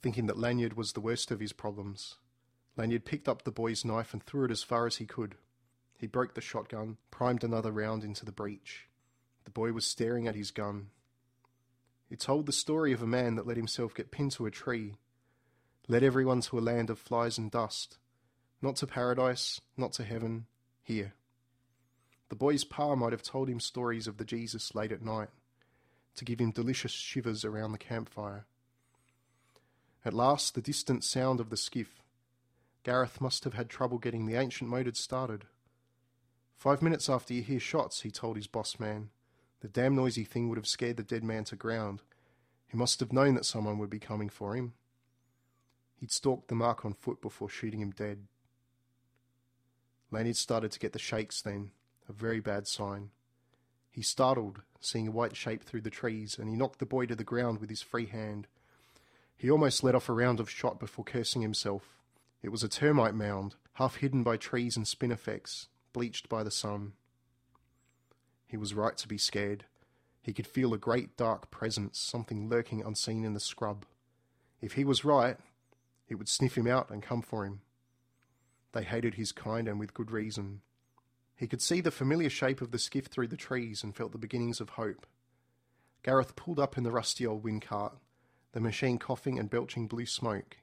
thinking 0.00 0.26
that 0.26 0.38
Lanyard 0.38 0.76
was 0.76 0.92
the 0.92 1.00
worst 1.00 1.30
of 1.30 1.40
his 1.40 1.52
problems. 1.52 2.16
Lanyard 2.76 3.04
picked 3.04 3.28
up 3.28 3.42
the 3.42 3.50
boy's 3.50 3.84
knife 3.84 4.12
and 4.12 4.22
threw 4.22 4.44
it 4.44 4.50
as 4.50 4.62
far 4.62 4.86
as 4.86 4.96
he 4.96 5.06
could. 5.06 5.36
He 5.98 6.06
broke 6.06 6.34
the 6.34 6.40
shotgun, 6.40 6.96
primed 7.10 7.44
another 7.44 7.70
round 7.70 8.02
into 8.02 8.24
the 8.24 8.32
breech. 8.32 8.88
The 9.44 9.50
boy 9.50 9.72
was 9.72 9.86
staring 9.86 10.26
at 10.26 10.34
his 10.34 10.50
gun. 10.50 10.88
It 12.10 12.20
told 12.20 12.46
the 12.46 12.52
story 12.52 12.92
of 12.92 13.02
a 13.02 13.06
man 13.06 13.36
that 13.36 13.46
let 13.46 13.56
himself 13.56 13.94
get 13.94 14.10
pinned 14.10 14.32
to 14.32 14.46
a 14.46 14.50
tree, 14.50 14.96
led 15.88 16.02
everyone 16.02 16.40
to 16.42 16.58
a 16.58 16.60
land 16.60 16.90
of 16.90 16.98
flies 16.98 17.38
and 17.38 17.50
dust, 17.50 17.98
not 18.62 18.76
to 18.76 18.86
paradise, 18.86 19.60
not 19.76 19.92
to 19.94 20.04
heaven, 20.04 20.46
here. 20.82 21.14
The 22.28 22.36
boy's 22.36 22.64
pa 22.64 22.94
might 22.94 23.12
have 23.12 23.22
told 23.22 23.48
him 23.48 23.60
stories 23.60 24.06
of 24.06 24.16
the 24.16 24.24
Jesus 24.24 24.74
late 24.74 24.92
at 24.92 25.04
night, 25.04 25.28
to 26.16 26.24
give 26.24 26.40
him 26.40 26.50
delicious 26.50 26.92
shivers 26.92 27.44
around 27.44 27.72
the 27.72 27.78
campfire. 27.78 28.46
At 30.04 30.14
last, 30.14 30.54
the 30.54 30.62
distant 30.62 31.04
sound 31.04 31.40
of 31.40 31.50
the 31.50 31.56
skiff. 31.56 32.02
Gareth 32.84 33.20
must 33.20 33.44
have 33.44 33.54
had 33.54 33.68
trouble 33.68 33.98
getting 33.98 34.26
the 34.26 34.34
ancient 34.34 34.70
motor 34.70 34.94
started. 34.94 35.44
Five 36.56 36.82
minutes 36.82 37.08
after 37.08 37.34
you 37.34 37.42
hear 37.42 37.60
shots, 37.60 38.02
he 38.02 38.10
told 38.10 38.36
his 38.36 38.46
boss 38.46 38.80
man. 38.80 39.10
The 39.60 39.68
damn 39.68 39.94
noisy 39.94 40.24
thing 40.24 40.48
would 40.48 40.58
have 40.58 40.66
scared 40.66 40.96
the 40.96 41.02
dead 41.02 41.22
man 41.22 41.44
to 41.44 41.56
ground. 41.56 42.02
He 42.66 42.76
must 42.76 43.00
have 43.00 43.12
known 43.12 43.34
that 43.34 43.44
someone 43.44 43.78
would 43.78 43.90
be 43.90 43.98
coming 43.98 44.28
for 44.28 44.56
him. 44.56 44.74
He'd 45.94 46.10
stalked 46.10 46.48
the 46.48 46.54
mark 46.54 46.84
on 46.84 46.94
foot 46.94 47.20
before 47.20 47.48
shooting 47.48 47.80
him 47.80 47.90
dead. 47.90 48.26
Lanyard 50.12 50.36
started 50.36 50.70
to 50.70 50.78
get 50.78 50.92
the 50.92 50.98
shakes 50.98 51.40
then, 51.40 51.70
a 52.08 52.12
very 52.12 52.38
bad 52.38 52.68
sign. 52.68 53.10
He 53.90 54.02
startled, 54.02 54.60
seeing 54.78 55.08
a 55.08 55.12
white 55.12 55.36
shape 55.36 55.64
through 55.64 55.80
the 55.80 55.90
trees, 55.90 56.38
and 56.38 56.48
he 56.48 56.54
knocked 56.54 56.78
the 56.78 56.86
boy 56.86 57.06
to 57.06 57.16
the 57.16 57.24
ground 57.24 57.58
with 57.58 57.70
his 57.70 57.82
free 57.82 58.06
hand. 58.06 58.46
He 59.36 59.50
almost 59.50 59.82
let 59.82 59.94
off 59.94 60.08
a 60.08 60.12
round 60.12 60.38
of 60.38 60.50
shot 60.50 60.78
before 60.78 61.04
cursing 61.04 61.42
himself. 61.42 61.98
It 62.42 62.50
was 62.50 62.62
a 62.62 62.68
termite 62.68 63.14
mound, 63.14 63.56
half 63.74 63.96
hidden 63.96 64.22
by 64.22 64.36
trees 64.36 64.76
and 64.76 64.86
spinifex, 64.86 65.68
bleached 65.92 66.28
by 66.28 66.42
the 66.42 66.50
sun. 66.50 66.92
He 68.46 68.56
was 68.58 68.74
right 68.74 68.96
to 68.98 69.08
be 69.08 69.18
scared. 69.18 69.64
He 70.20 70.34
could 70.34 70.46
feel 70.46 70.74
a 70.74 70.78
great 70.78 71.16
dark 71.16 71.50
presence, 71.50 71.98
something 71.98 72.48
lurking 72.48 72.82
unseen 72.82 73.24
in 73.24 73.32
the 73.32 73.40
scrub. 73.40 73.86
If 74.60 74.74
he 74.74 74.84
was 74.84 75.04
right, 75.04 75.38
it 76.08 76.16
would 76.16 76.28
sniff 76.28 76.56
him 76.56 76.66
out 76.66 76.90
and 76.90 77.02
come 77.02 77.22
for 77.22 77.46
him. 77.46 77.62
They 78.72 78.84
hated 78.84 79.14
his 79.14 79.32
kind, 79.32 79.68
and 79.68 79.78
with 79.78 79.94
good 79.94 80.10
reason. 80.10 80.62
He 81.36 81.46
could 81.46 81.62
see 81.62 81.80
the 81.80 81.90
familiar 81.90 82.30
shape 82.30 82.60
of 82.60 82.70
the 82.70 82.78
skiff 82.78 83.06
through 83.06 83.28
the 83.28 83.36
trees 83.36 83.82
and 83.82 83.94
felt 83.94 84.12
the 84.12 84.18
beginnings 84.18 84.60
of 84.60 84.70
hope. 84.70 85.06
Gareth 86.02 86.36
pulled 86.36 86.58
up 86.58 86.76
in 86.76 86.84
the 86.84 86.90
rusty 86.90 87.26
old 87.26 87.44
wind 87.44 87.62
cart, 87.62 87.96
the 88.52 88.60
machine 88.60 88.98
coughing 88.98 89.38
and 89.38 89.50
belching 89.50 89.86
blue 89.86 90.06
smoke. 90.06 90.58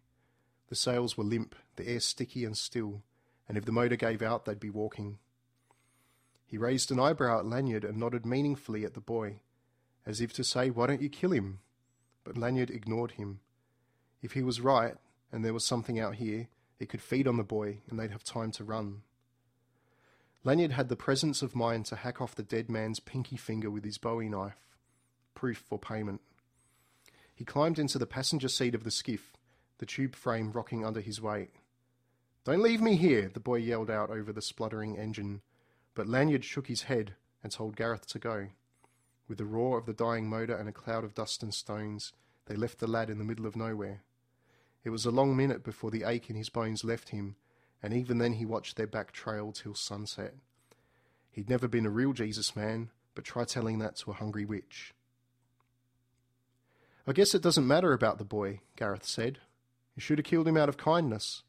The 0.68 0.76
sails 0.76 1.18
were 1.18 1.24
limp, 1.24 1.56
the 1.76 1.88
air 1.88 2.00
sticky 2.00 2.46
and 2.46 2.58
still, 2.58 3.02
and 3.48 3.58
if 3.58 3.66
the 3.66 3.72
motor 3.72 3.96
gave 3.96 4.22
out, 4.22 4.46
they'd 4.46 4.60
be 4.60 4.70
walking. 4.70 5.18
He 6.46 6.58
raised 6.58 6.92
an 6.92 7.00
eyebrow 7.00 7.40
at 7.40 7.46
Lanyard 7.46 7.84
and 7.84 7.98
nodded 7.98 8.26
meaningfully 8.26 8.84
at 8.84 8.94
the 8.94 9.02
boy, 9.02 9.40
as 10.06 10.22
if 10.22 10.34
to 10.34 10.44
say, 10.44 10.70
Why 10.70 10.88
don't 10.88 11.02
you 11.02 11.10
kill 11.10 11.32
him? 11.32 11.60
But 12.24 12.38
Lanyard 12.38 12.70
ignored 12.70 13.12
him. 13.12 13.40
If 14.22 14.34
he 14.34 14.44
was 14.44 14.62
right, 14.62 14.96
and 15.32 15.44
there 15.46 15.54
was 15.54 15.66
something 15.66 16.00
out 16.00 16.16
here, 16.16 16.48
it 16.80 16.90
could 16.90 17.02
feed 17.02 17.28
on 17.28 17.38
the 17.38 17.44
boy, 17.44 17.80
and 17.90 18.00
they'd 18.00 18.12
have 18.12 18.24
time 18.24 18.52
to 18.52 18.64
run. 18.64 19.02
Lanyard 20.44 20.72
had 20.72 20.88
the 20.88 20.96
presence 20.96 21.42
of 21.42 21.56
mind 21.56 21.86
to 21.88 21.98
hack 21.98 22.22
off 22.22 22.36
the 22.36 22.44
dead 22.44 22.70
man's 22.70 23.00
pinky 23.00 23.36
finger 23.36 23.70
with 23.70 23.84
his 23.84 23.98
bowie 23.98 24.30
knife. 24.30 24.62
Proof 25.36 25.58
for 25.58 25.78
payment. 25.78 26.22
He 27.36 27.44
climbed 27.44 27.80
into 27.80 27.98
the 27.98 28.06
passenger 28.06 28.48
seat 28.48 28.74
of 28.76 28.84
the 28.84 28.92
skiff, 28.92 29.34
the 29.80 29.86
tube 29.86 30.16
frame 30.16 30.52
rocking 30.52 30.86
under 30.86 31.02
his 31.02 31.22
weight. 31.22 31.52
Don't 32.46 32.62
leave 32.62 32.82
me 32.82 32.96
here, 32.96 33.30
the 33.34 33.40
boy 33.40 33.58
yelled 33.58 33.90
out 33.90 34.10
over 34.10 34.32
the 34.32 34.42
spluttering 34.42 34.98
engine, 34.98 35.42
but 35.94 36.08
Lanyard 36.08 36.46
shook 36.46 36.68
his 36.68 36.84
head 36.84 37.16
and 37.44 37.52
told 37.52 37.76
Gareth 37.76 38.08
to 38.08 38.20
go. 38.20 38.48
With 39.28 39.38
the 39.38 39.46
roar 39.46 39.78
of 39.78 39.86
the 39.86 39.94
dying 39.94 40.30
motor 40.30 40.56
and 40.56 40.68
a 40.68 40.74
cloud 40.74 41.04
of 41.04 41.14
dust 41.14 41.44
and 41.44 41.54
stones, 41.54 42.14
they 42.46 42.56
left 42.56 42.80
the 42.80 42.88
lad 42.88 43.10
in 43.10 43.20
the 43.20 43.24
middle 43.26 43.46
of 43.46 43.56
nowhere. 43.56 44.04
It 44.84 44.92
was 44.92 45.06
a 45.06 45.12
long 45.12 45.36
minute 45.36 45.64
before 45.64 45.92
the 45.92 46.04
ache 46.04 46.30
in 46.30 46.36
his 46.36 46.50
bones 46.50 46.84
left 46.84 47.10
him, 47.10 47.36
and 47.84 47.94
even 47.94 48.18
then 48.18 48.34
he 48.34 48.46
watched 48.46 48.76
their 48.76 48.88
back 48.88 49.12
trail 49.12 49.52
till 49.52 49.76
sunset. 49.76 50.36
He'd 51.32 51.50
never 51.50 51.68
been 51.68 51.86
a 51.86 51.92
real 51.92 52.14
Jesus 52.14 52.56
man, 52.56 52.90
but 53.16 53.26
try 53.26 53.44
telling 53.44 53.80
that 53.80 53.96
to 53.98 54.12
a 54.12 54.16
hungry 54.16 54.46
witch. 54.46 54.94
I 57.06 57.14
guess 57.14 57.34
it 57.34 57.42
doesn't 57.42 57.68
matter 57.68 57.94
about 57.94 58.18
the 58.18 58.26
boy, 58.26 58.62
Gareth 58.76 59.06
said. 59.06 59.40
You 59.96 60.02
should 60.02 60.18
have 60.18 60.26
killed 60.26 60.48
him 60.48 60.58
out 60.58 60.70
of 60.70 60.78
kindness. 60.78 61.44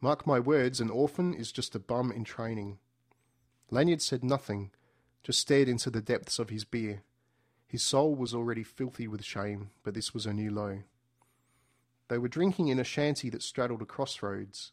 Mark 0.00 0.26
my 0.26 0.38
words, 0.38 0.80
an 0.80 0.90
orphan 0.90 1.34
is 1.34 1.52
just 1.52 1.74
a 1.74 1.78
bum 1.78 2.12
in 2.12 2.24
training. 2.24 2.78
Lanyard 3.70 4.02
said 4.02 4.24
nothing, 4.24 4.70
just 5.22 5.40
stared 5.40 5.68
into 5.68 5.90
the 5.90 6.00
depths 6.00 6.38
of 6.38 6.50
his 6.50 6.64
beer. 6.64 7.02
His 7.66 7.82
soul 7.82 8.14
was 8.14 8.34
already 8.34 8.62
filthy 8.62 9.06
with 9.06 9.24
shame, 9.24 9.70
but 9.84 9.94
this 9.94 10.12
was 10.12 10.26
a 10.26 10.32
new 10.32 10.50
low. 10.50 10.82
They 12.10 12.18
were 12.18 12.26
drinking 12.26 12.66
in 12.66 12.80
a 12.80 12.84
shanty 12.84 13.30
that 13.30 13.40
straddled 13.40 13.82
a 13.82 13.86
crossroads. 13.86 14.72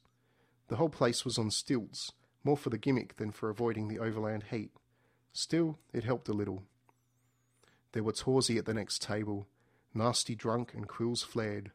The 0.70 0.77
whole 0.77 0.89
place 0.89 1.24
was 1.24 1.38
on 1.38 1.51
stilts, 1.51 2.12
more 2.44 2.58
for 2.58 2.72
the 2.72 2.79
gimmick 2.79 3.17
than 3.17 3.32
for 3.32 3.51
avoiding 3.51 3.88
the 3.88 4.00
overland 4.00 4.46
heat. 4.50 4.72
Still, 5.34 5.77
it 5.94 6.03
helped 6.03 6.27
a 6.29 6.34
little. 6.34 6.63
There 7.91 8.03
were 8.03 8.12
Torsey 8.12 8.58
at 8.58 8.65
the 8.65 8.74
next 8.74 9.03
table, 9.03 9.48
nasty 9.94 10.34
drunk 10.34 10.74
and 10.74 10.88
quills 10.88 11.22
flared. 11.22 11.70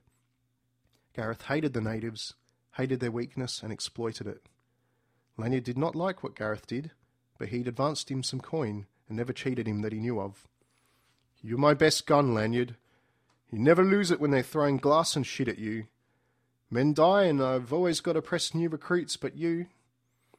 Gareth 1.14 1.42
hated 1.42 1.74
the 1.74 1.80
natives, 1.80 2.34
hated 2.72 2.98
their 2.98 3.12
weakness, 3.12 3.62
and 3.62 3.72
exploited 3.72 4.26
it. 4.26 4.48
Lanyard 5.36 5.62
did 5.62 5.78
not 5.78 5.94
like 5.94 6.24
what 6.24 6.34
Gareth 6.34 6.66
did, 6.66 6.90
but 7.38 7.50
he'd 7.50 7.68
advanced 7.68 8.10
him 8.10 8.24
some 8.24 8.40
coin 8.40 8.86
and 9.06 9.16
never 9.16 9.32
cheated 9.32 9.68
him 9.68 9.82
that 9.82 9.92
he 9.92 10.00
knew 10.00 10.20
of. 10.20 10.48
You're 11.40 11.56
my 11.56 11.74
best 11.74 12.04
gun, 12.04 12.34
Lanyard. 12.34 12.74
You 13.52 13.58
never 13.58 13.84
lose 13.84 14.10
it 14.10 14.18
when 14.18 14.30
they're 14.30 14.42
throwing 14.42 14.78
glass 14.78 15.14
and 15.14 15.26
shit 15.26 15.46
at 15.46 15.58
you. 15.58 15.84
Men 16.70 16.94
die, 16.94 17.24
and 17.24 17.42
I've 17.42 17.70
always 17.70 18.00
got 18.00 18.14
to 18.14 18.22
press 18.22 18.54
new 18.54 18.70
recruits, 18.70 19.18
but 19.18 19.36
you. 19.36 19.66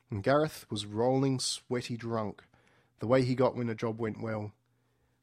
And 0.09 0.23
Gareth 0.23 0.65
was 0.71 0.87
rolling, 0.87 1.39
sweaty 1.39 1.95
drunk, 1.95 2.43
the 2.99 3.05
way 3.05 3.23
he 3.23 3.35
got 3.35 3.55
when 3.55 3.69
a 3.69 3.75
job 3.75 3.99
went 3.99 4.19
well. 4.19 4.51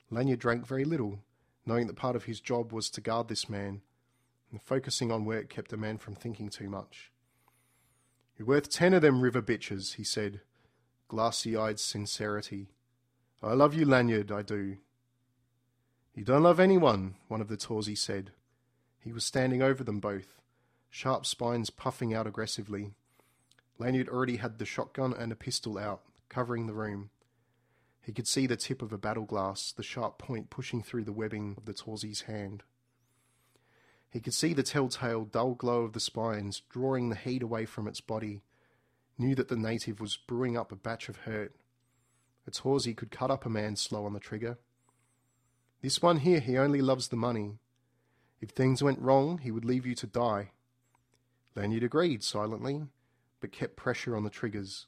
Lanyard 0.08 0.38
drank 0.38 0.68
very 0.68 0.84
little, 0.84 1.18
knowing 1.66 1.88
that 1.88 1.96
part 1.96 2.14
of 2.14 2.24
his 2.24 2.40
job 2.40 2.72
was 2.72 2.90
to 2.90 3.00
guard 3.00 3.26
this 3.26 3.48
man, 3.48 3.82
and 4.52 4.62
focusing 4.62 5.10
on 5.10 5.24
work 5.24 5.48
kept 5.48 5.72
a 5.72 5.76
man 5.76 5.98
from 5.98 6.14
thinking 6.14 6.48
too 6.48 6.68
much. 6.68 7.10
You're 8.38 8.46
worth 8.46 8.70
ten 8.70 8.94
of 8.94 9.02
them 9.02 9.20
river 9.20 9.42
bitches, 9.42 9.96
he 9.96 10.04
said, 10.04 10.42
glassy 11.08 11.56
eyed 11.56 11.80
sincerity. 11.80 12.68
I 13.42 13.54
love 13.54 13.74
you, 13.74 13.84
Lanyard, 13.84 14.30
I 14.30 14.42
do. 14.42 14.76
You 16.14 16.24
don't 16.24 16.42
love 16.42 16.58
anyone, 16.58 17.14
one 17.28 17.40
of 17.40 17.48
the 17.48 17.56
Torsey 17.56 17.94
said. 17.94 18.32
He 18.98 19.12
was 19.12 19.24
standing 19.24 19.62
over 19.62 19.84
them 19.84 20.00
both, 20.00 20.36
sharp 20.90 21.24
spines 21.24 21.70
puffing 21.70 22.12
out 22.12 22.26
aggressively. 22.26 22.92
Lanyard 23.78 24.08
already 24.08 24.36
had 24.36 24.58
the 24.58 24.66
shotgun 24.66 25.14
and 25.14 25.32
a 25.32 25.36
pistol 25.36 25.78
out, 25.78 26.02
covering 26.28 26.66
the 26.66 26.74
room. 26.74 27.10
He 28.02 28.12
could 28.12 28.26
see 28.26 28.46
the 28.46 28.56
tip 28.56 28.82
of 28.82 28.92
a 28.92 28.98
battle 28.98 29.24
glass, 29.24 29.72
the 29.72 29.82
sharp 29.82 30.18
point 30.18 30.50
pushing 30.50 30.82
through 30.82 31.04
the 31.04 31.12
webbing 31.12 31.54
of 31.56 31.64
the 31.64 31.74
Torsey's 31.74 32.22
hand. 32.22 32.64
He 34.10 34.20
could 34.20 34.34
see 34.34 34.52
the 34.52 34.64
telltale 34.64 35.24
dull 35.24 35.54
glow 35.54 35.82
of 35.82 35.92
the 35.92 36.00
spines 36.00 36.62
drawing 36.68 37.08
the 37.08 37.16
heat 37.16 37.42
away 37.42 37.64
from 37.64 37.86
its 37.86 38.00
body, 38.00 38.42
knew 39.16 39.34
that 39.36 39.48
the 39.48 39.56
native 39.56 40.00
was 40.00 40.16
brewing 40.16 40.56
up 40.56 40.72
a 40.72 40.76
batch 40.76 41.08
of 41.08 41.18
hurt. 41.18 41.54
A 42.46 42.50
Torsey 42.50 42.94
could 42.94 43.12
cut 43.12 43.30
up 43.30 43.46
a 43.46 43.50
man 43.50 43.76
slow 43.76 44.04
on 44.06 44.12
the 44.12 44.20
trigger. 44.20 44.58
This 45.82 46.02
one 46.02 46.18
here, 46.18 46.40
he 46.40 46.58
only 46.58 46.82
loves 46.82 47.08
the 47.08 47.16
money. 47.16 47.58
If 48.40 48.50
things 48.50 48.82
went 48.82 49.00
wrong, 49.00 49.38
he 49.38 49.50
would 49.50 49.64
leave 49.64 49.86
you 49.86 49.94
to 49.96 50.06
die. 50.06 50.50
Lanyard 51.56 51.82
agreed 51.82 52.22
silently, 52.22 52.82
but 53.40 53.52
kept 53.52 53.76
pressure 53.76 54.16
on 54.16 54.24
the 54.24 54.30
triggers. 54.30 54.86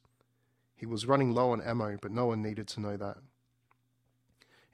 He 0.75 0.87
was 0.87 1.07
running 1.07 1.33
low 1.33 1.51
on 1.53 1.63
ammo, 1.63 1.97
but 2.01 2.13
no 2.13 2.27
one 2.27 2.43
needed 2.43 2.69
to 2.69 2.81
know 2.81 2.97
that. 2.97 3.19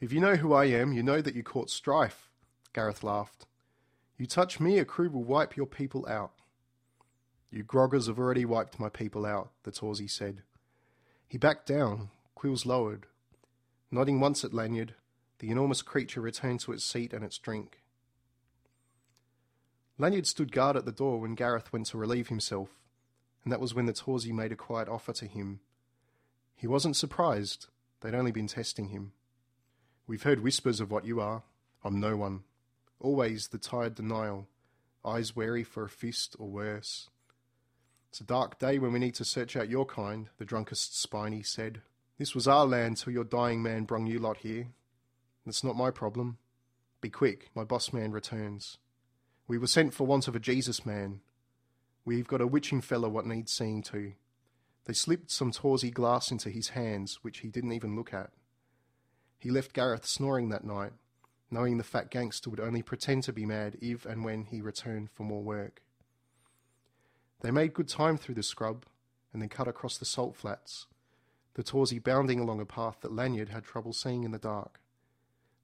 If 0.01 0.13
you 0.13 0.21
know 0.21 0.37
who 0.37 0.53
I 0.53 0.67
am, 0.67 0.93
you 0.93 1.03
know 1.03 1.21
that 1.21 1.35
you 1.35 1.43
caught 1.43 1.71
strife, 1.71 2.31
Gareth 2.73 3.03
laughed. 3.03 3.47
You 4.17 4.27
touch 4.27 4.61
me, 4.61 4.79
a 4.79 4.85
crew 4.85 5.11
will 5.11 5.25
wipe 5.25 5.57
your 5.57 5.67
people 5.67 6.07
out. 6.09 6.33
You 7.51 7.65
groggers 7.65 8.07
have 8.09 8.19
already 8.19 8.45
wiped 8.45 8.79
my 8.79 8.89
people 8.89 9.25
out, 9.25 9.51
the 9.63 9.73
Torsey 9.73 10.09
said. 10.09 10.43
He 11.29 11.39
backed 11.39 11.67
down, 11.67 12.11
quills 12.35 12.67
lowered. 12.67 13.07
Nodding 13.91 14.21
once 14.21 14.45
at 14.45 14.53
Lanyard, 14.53 14.95
the 15.39 15.51
enormous 15.51 15.83
creature 15.83 16.21
returned 16.21 16.61
to 16.61 16.73
its 16.73 16.85
seat 16.85 17.13
and 17.13 17.25
its 17.25 17.39
drink. 17.39 17.81
Lanyard 19.99 20.27
stood 20.27 20.53
guard 20.53 20.77
at 20.77 20.85
the 20.85 20.93
door 20.93 21.21
when 21.21 21.35
Gareth 21.35 21.73
went 21.73 21.87
to 21.87 21.99
relieve 21.99 22.29
himself, 22.29 22.69
and 23.43 23.53
that 23.53 23.61
was 23.61 23.75
when 23.75 23.87
the 23.87 23.93
Torsey 23.93 24.33
made 24.33 24.53
a 24.53 24.57
quiet 24.57 24.89
offer 24.89 25.13
to 25.15 25.27
him. 25.27 25.61
He 26.55 26.67
wasn't 26.67 26.97
surprised, 26.97 27.67
they'd 28.01 28.15
only 28.15 28.33
been 28.33 28.47
testing 28.47 28.89
him. 28.89 29.13
We've 30.07 30.23
heard 30.23 30.43
whispers 30.43 30.81
of 30.81 30.91
what 30.91 31.05
you 31.05 31.21
are. 31.21 31.43
I'm 31.85 32.01
no 32.01 32.17
one. 32.17 32.45
Always 33.01 33.49
the 33.49 33.59
tired 33.59 33.95
denial, 33.95 34.47
eyes 35.05 35.37
wary 35.37 35.63
for 35.65 35.85
a 35.85 35.89
fist 35.89 36.37
or 36.39 36.49
worse. 36.49 37.11
It's 38.09 38.21
a 38.21 38.25
dark 38.25 38.59
day 38.59 38.79
when 38.79 38.93
we 38.93 38.99
need 38.99 39.15
to 39.17 39.25
search 39.25 39.57
out 39.57 39.69
your 39.69 39.85
kind, 39.85 40.29
the 40.39 40.45
drunkest 40.45 40.99
spiny 40.99 41.43
said. 41.43 41.83
This 42.19 42.35
was 42.35 42.49
our 42.49 42.67
land 42.67 42.97
till 42.97 43.13
your 43.13 43.25
dying 43.25 43.63
man 43.63 43.85
brung 43.85 44.07
you 44.07 44.19
lot 44.19 44.39
here. 44.39 44.69
That's 45.49 45.65
not 45.65 45.77
my 45.77 45.91
problem. 45.91 46.37
Be 47.01 47.09
quick, 47.09 47.49
my 47.55 47.65
boss 47.65 47.91
man 47.91 48.13
returns. 48.13 48.77
We 49.47 49.57
were 49.57 49.67
sent 49.67 49.95
for 49.95 50.07
want 50.07 50.29
of 50.29 50.37
a 50.37 50.39
Jesus 50.39 50.85
man. 50.85 51.21
We've 52.05 52.29
got 52.29 52.43
a 52.43 52.47
witching 52.47 52.83
fellow 52.83 53.09
what 53.09 53.25
needs 53.25 53.51
seeing 53.51 53.81
to. 53.85 54.13
They 54.85 54.93
slipped 54.93 55.31
some 55.31 55.51
Torsey 55.51 55.91
glass 55.91 56.31
into 56.31 56.51
his 56.51 56.69
hands, 56.69 57.21
which 57.23 57.39
he 57.39 57.49
didn't 57.49 57.73
even 57.73 57.97
look 57.97 58.13
at. 58.13 58.29
He 59.39 59.51
left 59.51 59.73
Gareth 59.73 60.05
snoring 60.05 60.51
that 60.51 60.65
night, 60.65 60.93
knowing 61.51 61.79
the 61.79 61.83
fat 61.83 62.11
gangster 62.11 62.51
would 62.51 62.61
only 62.61 62.83
pretend 62.83 63.23
to 63.23 63.33
be 63.33 63.47
mad 63.47 63.79
if 63.81 64.05
and 64.05 64.27
when 64.27 64.45
he 64.45 64.61
returned 64.61 65.09
for 65.11 65.23
more 65.23 65.43
work. 65.43 65.81
They 67.41 67.51
made 67.51 67.73
good 67.73 67.89
time 67.89 68.19
through 68.19 68.35
the 68.35 68.43
scrub 68.43 68.85
and 69.33 69.41
then 69.41 69.49
cut 69.49 69.67
across 69.67 69.97
the 69.97 70.05
salt 70.05 70.37
flats, 70.37 70.89
the 71.55 71.63
Torsey 71.63 71.99
bounding 71.99 72.39
along 72.39 72.61
a 72.61 72.67
path 72.67 72.99
that 73.01 73.15
Lanyard 73.15 73.49
had 73.49 73.65
trouble 73.65 73.95
seeing 73.95 74.25
in 74.25 74.33
the 74.33 74.39
dark. 74.39 74.79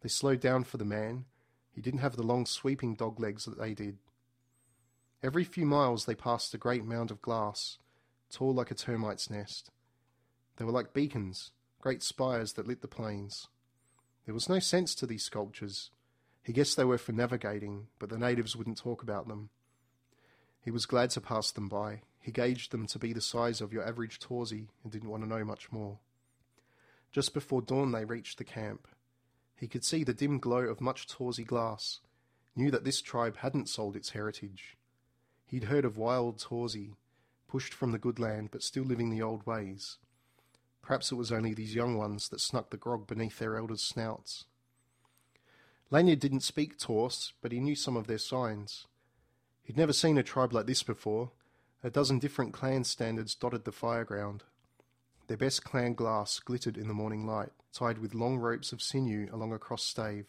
They 0.05 0.11
slowed 0.11 0.41
down 0.41 0.65
for 0.65 0.77
the 0.77 0.85
man. 0.85 1.25
He 1.73 1.81
didn't 1.81 2.01
have 2.01 2.15
the 2.15 2.23
long 2.23 2.45
sweeping 2.45 2.95
dog 2.95 3.19
legs 3.19 3.47
that 3.47 3.59
they 3.59 3.73
did. 3.73 3.97
Every 5.23 5.45
few 5.45 5.65
miles 5.65 6.05
they 6.05 6.15
passed 6.15 6.53
a 6.53 6.59
great 6.59 6.85
mound 6.85 7.11
of 7.11 7.23
glass, 7.23 7.79
tall 8.31 8.53
like 8.53 8.71
a 8.71 8.75
termite's 8.75 9.31
nest. 9.31 9.71
They 10.57 10.67
were 10.67 10.73
like 10.73 10.93
beacons, 10.93 11.53
great 11.81 12.03
spires 12.03 12.53
that 12.53 12.69
lit 12.69 12.83
the 12.83 12.87
plains. 12.87 13.49
There 14.27 14.35
was 14.35 14.47
no 14.47 14.59
sense 14.59 14.95
to 14.97 15.07
these 15.07 15.25
sculptures. 15.25 15.91
He 16.43 16.53
guessed 16.53 16.77
they 16.77 16.85
were 16.85 16.99
for 16.99 17.13
navigating, 17.13 17.87
but 17.99 18.11
the 18.11 18.19
natives 18.19 18.55
wouldn't 18.55 18.77
talk 18.77 19.03
about 19.03 19.27
them. 19.27 19.49
He 20.61 20.71
was 20.71 20.85
glad 20.85 21.09
to 21.13 21.23
pass 21.23 21.51
them 21.51 21.71
by. 21.71 22.03
He 22.21 22.31
gauged 22.31 22.73
them 22.73 22.87
to 22.89 22.99
be 22.99 23.15
the 23.15 23.23
size 23.23 23.63
of 23.63 23.73
your 23.73 23.89
average 23.89 24.19
Torsey 24.19 24.69
and 24.83 24.93
didn't 24.93 25.09
want 25.09 25.23
to 25.23 25.29
know 25.31 25.47
much 25.47 25.73
more. 25.73 26.01
Just 27.11 27.33
before 27.33 27.63
dawn, 27.63 27.93
they 27.93 28.05
reached 28.05 28.37
the 28.37 28.45
camp. 28.45 28.87
He 29.57 29.69
could 29.69 29.85
see 29.85 30.05
the 30.05 30.15
dim 30.15 30.39
glow 30.39 30.59
of 30.59 30.81
much 30.81 31.07
Torsey 31.07 31.45
glass, 31.45 32.01
knew 32.57 32.71
that 32.71 32.85
this 32.85 33.01
tribe 33.01 33.39
hadn't 33.39 33.69
sold 33.69 33.97
its 33.97 34.11
heritage. 34.11 34.77
He'd 35.47 35.65
heard 35.65 35.85
of 35.85 35.97
wild 35.97 36.39
Torsey, 36.39 36.97
pushed 37.49 37.73
from 37.73 37.93
the 37.93 37.99
good 37.99 38.19
land 38.19 38.51
but 38.51 38.63
still 38.63 38.85
living 38.85 39.11
the 39.11 39.23
old 39.23 39.47
ways. 39.47 39.99
Perhaps 40.83 41.13
it 41.13 41.15
was 41.15 41.33
only 41.33 41.55
these 41.55 41.75
young 41.75 41.97
ones 41.97 42.29
that 42.29 42.41
snuck 42.41 42.71
the 42.71 42.77
grog 42.77 43.07
beneath 43.07 43.39
their 43.39 43.57
elders' 43.57 43.83
snouts. 43.83 44.45
Lanyard 45.91 46.21
didn't 46.21 46.41
speak 46.41 46.79
Torse, 46.79 47.33
but 47.41 47.53
he 47.53 47.61
knew 47.61 47.77
some 47.77 47.97
of 47.97 48.07
their 48.07 48.19
signs. 48.19 48.87
He'd 49.63 49.77
never 49.77 49.93
seen 49.93 50.19
a 50.19 50.23
tribe 50.23 50.53
like 50.53 50.67
this 50.67 50.83
before. 50.83 51.31
A 51.83 51.91
dozen 51.91 52.19
different 52.19 52.53
clan 52.53 52.85
standards 52.85 53.35
dotted 53.35 53.65
the 53.65 53.71
fireground. 53.71 54.43
Their 55.27 55.37
best 55.39 55.65
clan 55.65 55.95
glass 55.95 56.39
glittered 56.39 56.77
in 56.77 56.87
the 56.87 56.95
morning 56.95 57.27
light, 57.27 57.51
tied 57.73 57.99
with 57.99 58.15
long 58.15 58.37
ropes 58.37 58.73
of 58.73 58.83
sinew 58.83 59.29
along 59.33 59.53
a 59.53 59.59
cross 59.59 59.83
stave. 59.83 60.27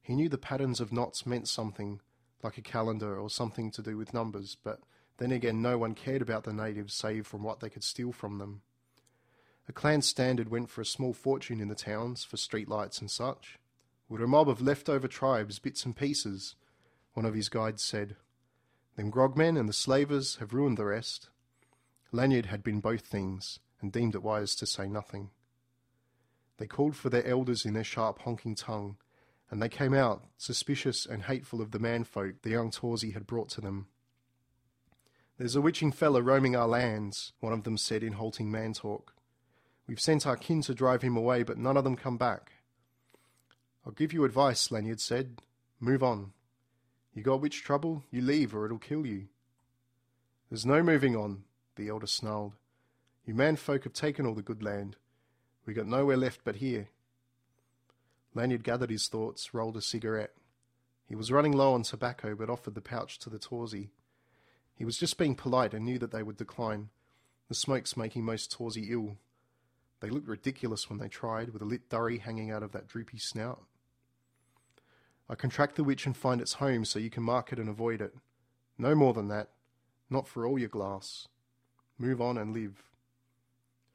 He 0.00 0.14
knew 0.14 0.28
the 0.28 0.38
patterns 0.38 0.80
of 0.80 0.92
knots 0.92 1.26
meant 1.26 1.48
something, 1.48 2.00
like 2.42 2.56
a 2.56 2.62
calendar 2.62 3.18
or 3.18 3.28
something 3.28 3.70
to 3.72 3.82
do 3.82 3.96
with 3.96 4.14
numbers, 4.14 4.56
but 4.62 4.80
then 5.18 5.32
again 5.32 5.60
no 5.60 5.76
one 5.76 5.94
cared 5.94 6.22
about 6.22 6.44
the 6.44 6.52
natives 6.52 6.94
save 6.94 7.26
from 7.26 7.42
what 7.42 7.60
they 7.60 7.68
could 7.68 7.84
steal 7.84 8.10
from 8.10 8.38
them. 8.38 8.62
A 9.68 9.72
clan 9.72 10.02
standard 10.02 10.48
went 10.48 10.70
for 10.70 10.80
a 10.80 10.86
small 10.86 11.12
fortune 11.12 11.60
in 11.60 11.68
the 11.68 11.74
towns, 11.74 12.24
for 12.24 12.36
street 12.36 12.68
lights 12.68 13.00
and 13.00 13.10
such. 13.10 13.58
Would 14.08 14.20
a 14.20 14.26
mob 14.26 14.48
of 14.48 14.60
leftover 14.60 15.08
tribes, 15.08 15.58
bits 15.58 15.84
and 15.84 15.96
pieces, 15.96 16.54
one 17.14 17.24
of 17.24 17.34
his 17.34 17.48
guides 17.48 17.82
said. 17.82 18.16
Them 18.96 19.10
grogmen 19.10 19.58
and 19.58 19.68
the 19.68 19.72
slavers 19.72 20.36
have 20.36 20.52
ruined 20.52 20.78
the 20.78 20.84
rest. 20.84 21.30
Lanyard 22.12 22.46
had 22.46 22.62
been 22.62 22.80
both 22.80 23.06
things, 23.06 23.58
and 23.84 23.92
deemed 23.92 24.14
it 24.14 24.22
wise 24.22 24.54
to 24.54 24.64
say 24.64 24.88
nothing. 24.88 25.28
They 26.56 26.66
called 26.66 26.96
for 26.96 27.10
their 27.10 27.26
elders 27.26 27.66
in 27.66 27.74
their 27.74 27.84
sharp 27.84 28.20
honking 28.20 28.54
tongue, 28.54 28.96
and 29.50 29.60
they 29.60 29.68
came 29.68 29.92
out, 29.92 30.24
suspicious 30.38 31.04
and 31.04 31.24
hateful 31.24 31.60
of 31.60 31.70
the 31.70 31.78
manfolk 31.78 32.40
the 32.40 32.48
young 32.48 32.70
Torsey 32.70 33.10
had 33.10 33.26
brought 33.26 33.50
to 33.50 33.60
them. 33.60 33.88
There's 35.36 35.54
a 35.54 35.60
witching 35.60 35.92
fellow 35.92 36.20
roaming 36.20 36.56
our 36.56 36.66
lands, 36.66 37.34
one 37.40 37.52
of 37.52 37.64
them 37.64 37.76
said 37.76 38.02
in 38.02 38.14
halting 38.14 38.50
man 38.50 38.72
talk. 38.72 39.12
We've 39.86 40.00
sent 40.00 40.26
our 40.26 40.36
kin 40.38 40.62
to 40.62 40.74
drive 40.74 41.02
him 41.02 41.14
away, 41.14 41.42
but 41.42 41.58
none 41.58 41.76
of 41.76 41.84
them 41.84 41.94
come 41.94 42.16
back. 42.16 42.52
I'll 43.84 43.92
give 43.92 44.14
you 44.14 44.24
advice, 44.24 44.70
Lanyard 44.70 45.02
said. 45.02 45.42
Move 45.78 46.02
on. 46.02 46.32
You 47.12 47.22
got 47.22 47.42
witch 47.42 47.62
trouble? 47.62 48.02
You 48.10 48.22
leave 48.22 48.54
or 48.54 48.64
it'll 48.64 48.78
kill 48.78 49.04
you. 49.04 49.28
There's 50.48 50.64
no 50.64 50.82
moving 50.82 51.14
on, 51.14 51.44
the 51.76 51.90
elder 51.90 52.06
snarled. 52.06 52.54
You 53.26 53.34
man 53.34 53.56
folk 53.56 53.84
have 53.84 53.92
taken 53.92 54.26
all 54.26 54.34
the 54.34 54.42
good 54.42 54.62
land. 54.62 54.96
We 55.66 55.72
got 55.72 55.86
nowhere 55.86 56.16
left 56.16 56.40
but 56.44 56.56
here. 56.56 56.88
Lanyard 58.34 58.64
gathered 58.64 58.90
his 58.90 59.08
thoughts, 59.08 59.54
rolled 59.54 59.76
a 59.76 59.82
cigarette. 59.82 60.34
He 61.08 61.14
was 61.14 61.32
running 61.32 61.52
low 61.52 61.72
on 61.72 61.82
tobacco, 61.82 62.34
but 62.34 62.50
offered 62.50 62.74
the 62.74 62.80
pouch 62.80 63.18
to 63.20 63.30
the 63.30 63.38
Torsey. 63.38 63.90
He 64.74 64.84
was 64.84 64.98
just 64.98 65.18
being 65.18 65.34
polite 65.34 65.72
and 65.72 65.84
knew 65.84 65.98
that 65.98 66.10
they 66.10 66.22
would 66.22 66.36
decline, 66.36 66.90
the 67.48 67.54
smoke's 67.54 67.96
making 67.96 68.24
most 68.24 68.50
Torsey 68.50 68.88
ill. 68.90 69.16
They 70.00 70.10
looked 70.10 70.28
ridiculous 70.28 70.90
when 70.90 70.98
they 70.98 71.08
tried, 71.08 71.50
with 71.50 71.62
a 71.62 71.66
lit 71.66 71.88
durry 71.88 72.18
hanging 72.18 72.50
out 72.50 72.62
of 72.62 72.72
that 72.72 72.88
droopy 72.88 73.18
snout. 73.18 73.62
I 75.28 75.34
can 75.34 75.50
track 75.50 75.74
the 75.74 75.84
witch 75.84 76.04
and 76.04 76.16
find 76.16 76.40
its 76.40 76.54
home 76.54 76.84
so 76.84 76.98
you 76.98 77.10
can 77.10 77.22
mark 77.22 77.52
it 77.52 77.58
and 77.58 77.68
avoid 77.68 78.00
it. 78.02 78.14
No 78.76 78.94
more 78.94 79.14
than 79.14 79.28
that. 79.28 79.50
Not 80.10 80.26
for 80.26 80.46
all 80.46 80.58
your 80.58 80.68
glass. 80.68 81.28
Move 81.98 82.20
on 82.20 82.36
and 82.36 82.52
live. 82.52 82.82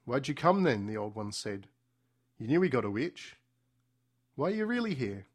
Why'd 0.09 0.27
you 0.27 0.33
come 0.33 0.63
then? 0.63 0.87
the 0.87 0.97
old 0.97 1.13
one 1.13 1.31
said. 1.31 1.67
You 2.39 2.47
knew 2.47 2.59
we 2.59 2.67
got 2.67 2.83
a 2.83 2.89
witch. 2.89 3.35
Why 4.33 4.47
are 4.47 4.55
you 4.55 4.65
really 4.65 4.95
here? 4.95 5.27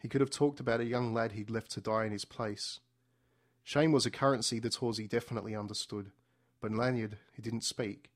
He 0.00 0.08
could 0.08 0.20
have 0.20 0.30
talked 0.30 0.58
about 0.58 0.80
a 0.80 0.84
young 0.84 1.14
lad 1.14 1.30
he'd 1.30 1.48
left 1.48 1.70
to 1.72 1.80
die 1.80 2.06
in 2.06 2.10
his 2.10 2.24
place. 2.24 2.80
Shame 3.62 3.92
was 3.92 4.04
a 4.04 4.10
currency 4.10 4.58
the 4.58 4.68
Torsey 4.68 5.06
definitely 5.06 5.54
understood, 5.54 6.10
but 6.60 6.72
Lanyard, 6.72 7.18
he 7.34 7.40
didn't 7.40 7.62
speak. 7.62 8.10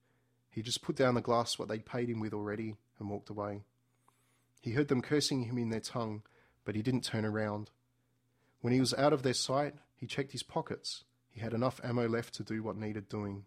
He 0.50 0.62
just 0.62 0.82
put 0.82 0.96
down 0.96 1.14
the 1.14 1.20
glass 1.20 1.60
what 1.60 1.68
they'd 1.68 1.86
paid 1.86 2.10
him 2.10 2.18
with 2.18 2.34
already 2.34 2.74
and 2.98 3.08
walked 3.08 3.30
away. 3.30 3.62
He 4.62 4.72
heard 4.72 4.88
them 4.88 5.00
cursing 5.00 5.44
him 5.44 5.58
in 5.58 5.70
their 5.70 5.78
tongue 5.78 6.22
but 6.64 6.74
he 6.74 6.82
didn't 6.82 7.04
turn 7.04 7.24
around. 7.24 7.70
When 8.62 8.72
he 8.72 8.80
was 8.80 8.92
out 8.94 9.12
of 9.12 9.22
their 9.22 9.32
sight, 9.32 9.76
he 9.94 10.08
checked 10.08 10.32
his 10.32 10.42
pockets. 10.42 11.04
He 11.30 11.40
had 11.40 11.54
enough 11.54 11.80
ammo 11.84 12.08
left 12.08 12.34
to 12.34 12.42
do 12.42 12.64
what 12.64 12.76
needed 12.76 13.08
doing. 13.08 13.44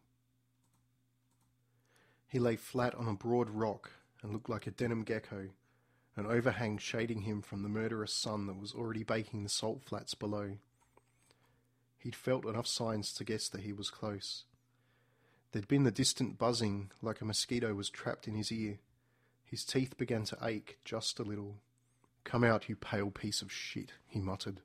He 2.29 2.37
lay 2.37 2.55
flat 2.57 2.93
on 2.93 3.07
a 3.07 3.15
broad 3.15 3.49
rock 3.49 3.89
and 4.21 4.31
looked 4.31 4.49
like 4.49 4.67
a 4.67 4.71
denim 4.71 5.03
gecko, 5.03 5.49
an 6.15 6.27
overhang 6.27 6.77
shading 6.77 7.21
him 7.21 7.41
from 7.41 7.63
the 7.63 7.69
murderous 7.69 8.13
sun 8.13 8.45
that 8.45 8.59
was 8.59 8.71
already 8.71 9.03
baking 9.03 9.43
the 9.43 9.49
salt 9.49 9.81
flats 9.83 10.13
below. 10.13 10.57
He'd 11.97 12.15
felt 12.15 12.45
enough 12.45 12.67
signs 12.67 13.13
to 13.15 13.23
guess 13.23 13.49
that 13.49 13.61
he 13.61 13.73
was 13.73 13.89
close. 13.89 14.43
There'd 15.51 15.67
been 15.67 15.85
the 15.85 15.91
distant 15.91 16.37
buzzing, 16.37 16.91
like 17.01 17.19
a 17.19 17.25
mosquito 17.25 17.73
was 17.73 17.89
trapped 17.89 18.27
in 18.27 18.35
his 18.35 18.51
ear. 18.51 18.77
His 19.43 19.65
teeth 19.65 19.97
began 19.97 20.23
to 20.25 20.37
ache 20.43 20.77
just 20.85 21.17
a 21.19 21.23
little. 21.23 21.55
Come 22.23 22.43
out, 22.43 22.69
you 22.69 22.75
pale 22.75 23.09
piece 23.09 23.41
of 23.41 23.51
shit, 23.51 23.93
he 24.05 24.19
muttered, 24.19 24.61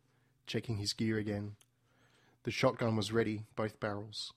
checking 0.46 0.77
his 0.77 0.92
gear 0.92 1.16
again. 1.16 1.57
The 2.42 2.50
shotgun 2.50 2.94
was 2.94 3.11
ready, 3.11 3.44
both 3.57 3.81
barrels. 3.81 4.35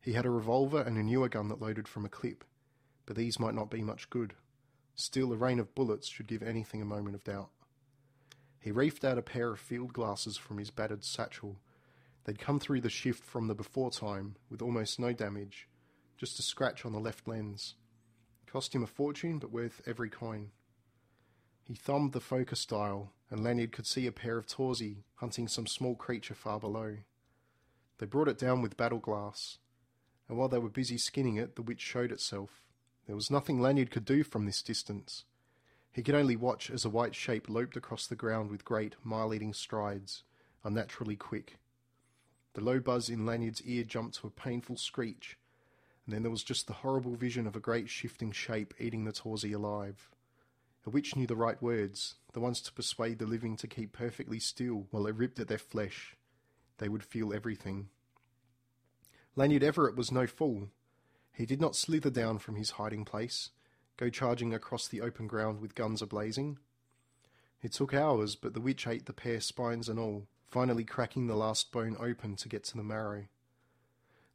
He 0.00 0.14
had 0.14 0.24
a 0.24 0.30
revolver 0.30 0.80
and 0.80 0.96
a 0.96 1.02
newer 1.02 1.28
gun 1.28 1.48
that 1.48 1.60
loaded 1.60 1.86
from 1.86 2.04
a 2.04 2.08
clip, 2.08 2.44
but 3.04 3.16
these 3.16 3.38
might 3.38 3.54
not 3.54 3.70
be 3.70 3.82
much 3.82 4.08
good. 4.08 4.34
Still, 4.94 5.32
a 5.32 5.36
rain 5.36 5.58
of 5.58 5.74
bullets 5.74 6.08
should 6.08 6.26
give 6.26 6.42
anything 6.42 6.80
a 6.80 6.86
moment 6.86 7.14
of 7.14 7.24
doubt. 7.24 7.50
He 8.60 8.70
reefed 8.70 9.04
out 9.04 9.18
a 9.18 9.22
pair 9.22 9.50
of 9.52 9.60
field 9.60 9.92
glasses 9.92 10.36
from 10.36 10.58
his 10.58 10.70
battered 10.70 11.04
satchel. 11.04 11.56
They'd 12.24 12.38
come 12.38 12.58
through 12.58 12.82
the 12.82 12.90
shift 12.90 13.24
from 13.24 13.46
the 13.46 13.54
before 13.54 13.90
time 13.90 14.36
with 14.50 14.62
almost 14.62 14.98
no 14.98 15.12
damage, 15.12 15.68
just 16.16 16.38
a 16.38 16.42
scratch 16.42 16.84
on 16.84 16.92
the 16.92 17.00
left 17.00 17.26
lens. 17.26 17.74
Cost 18.46 18.74
him 18.74 18.82
a 18.82 18.86
fortune, 18.86 19.38
but 19.38 19.52
worth 19.52 19.80
every 19.86 20.10
coin. 20.10 20.50
He 21.62 21.74
thumbed 21.74 22.12
the 22.12 22.20
focus 22.20 22.66
dial, 22.66 23.12
and 23.30 23.44
Lanyard 23.44 23.72
could 23.72 23.86
see 23.86 24.06
a 24.06 24.12
pair 24.12 24.36
of 24.36 24.46
torsi 24.46 25.04
hunting 25.16 25.46
some 25.46 25.66
small 25.66 25.94
creature 25.94 26.34
far 26.34 26.58
below. 26.58 26.96
They 27.98 28.06
brought 28.06 28.28
it 28.28 28.38
down 28.38 28.60
with 28.60 28.76
battle 28.76 28.98
glass, 28.98 29.58
and 30.30 30.38
while 30.38 30.48
they 30.48 30.60
were 30.60 30.68
busy 30.68 30.96
skinning 30.96 31.34
it, 31.34 31.56
the 31.56 31.62
witch 31.62 31.80
showed 31.80 32.12
itself. 32.12 32.62
There 33.08 33.16
was 33.16 33.32
nothing 33.32 33.60
Lanyard 33.60 33.90
could 33.90 34.04
do 34.04 34.22
from 34.22 34.46
this 34.46 34.62
distance. 34.62 35.24
He 35.90 36.04
could 36.04 36.14
only 36.14 36.36
watch 36.36 36.70
as 36.70 36.84
a 36.84 36.88
white 36.88 37.16
shape 37.16 37.48
loped 37.48 37.76
across 37.76 38.06
the 38.06 38.14
ground 38.14 38.48
with 38.48 38.64
great, 38.64 38.94
mile 39.02 39.34
eating 39.34 39.52
strides, 39.52 40.22
unnaturally 40.62 41.16
quick. 41.16 41.56
The 42.54 42.60
low 42.60 42.78
buzz 42.78 43.08
in 43.08 43.26
Lanyard's 43.26 43.60
ear 43.62 43.82
jumped 43.82 44.18
to 44.18 44.28
a 44.28 44.30
painful 44.30 44.76
screech, 44.76 45.36
and 46.06 46.14
then 46.14 46.22
there 46.22 46.30
was 46.30 46.44
just 46.44 46.68
the 46.68 46.74
horrible 46.74 47.16
vision 47.16 47.48
of 47.48 47.56
a 47.56 47.60
great 47.60 47.90
shifting 47.90 48.30
shape 48.30 48.72
eating 48.78 49.04
the 49.04 49.12
Torsi 49.12 49.52
alive. 49.52 50.10
A 50.86 50.90
witch 50.90 51.16
knew 51.16 51.26
the 51.26 51.34
right 51.34 51.60
words, 51.60 52.14
the 52.34 52.40
ones 52.40 52.60
to 52.60 52.72
persuade 52.72 53.18
the 53.18 53.26
living 53.26 53.56
to 53.56 53.66
keep 53.66 53.90
perfectly 53.90 54.38
still 54.38 54.86
while 54.92 55.08
it 55.08 55.16
ripped 55.16 55.40
at 55.40 55.48
their 55.48 55.58
flesh. 55.58 56.16
They 56.78 56.88
would 56.88 57.02
feel 57.02 57.34
everything. 57.34 57.88
Lanyard 59.36 59.62
Everett 59.62 59.96
was 59.96 60.10
no 60.10 60.26
fool. 60.26 60.68
He 61.32 61.46
did 61.46 61.60
not 61.60 61.76
slither 61.76 62.10
down 62.10 62.38
from 62.38 62.56
his 62.56 62.72
hiding 62.72 63.04
place, 63.04 63.50
go 63.96 64.10
charging 64.10 64.52
across 64.52 64.88
the 64.88 65.00
open 65.00 65.26
ground 65.26 65.60
with 65.60 65.74
guns 65.74 66.02
ablazing. 66.02 66.56
It 67.62 67.72
took 67.72 67.94
hours, 67.94 68.34
but 68.34 68.54
the 68.54 68.60
witch 68.60 68.86
ate 68.86 69.06
the 69.06 69.12
pair 69.12 69.40
spines 69.40 69.88
and 69.88 69.98
all, 69.98 70.26
finally 70.46 70.84
cracking 70.84 71.26
the 71.26 71.36
last 71.36 71.70
bone 71.70 71.96
open 72.00 72.36
to 72.36 72.48
get 72.48 72.64
to 72.64 72.76
the 72.76 72.82
marrow. 72.82 73.26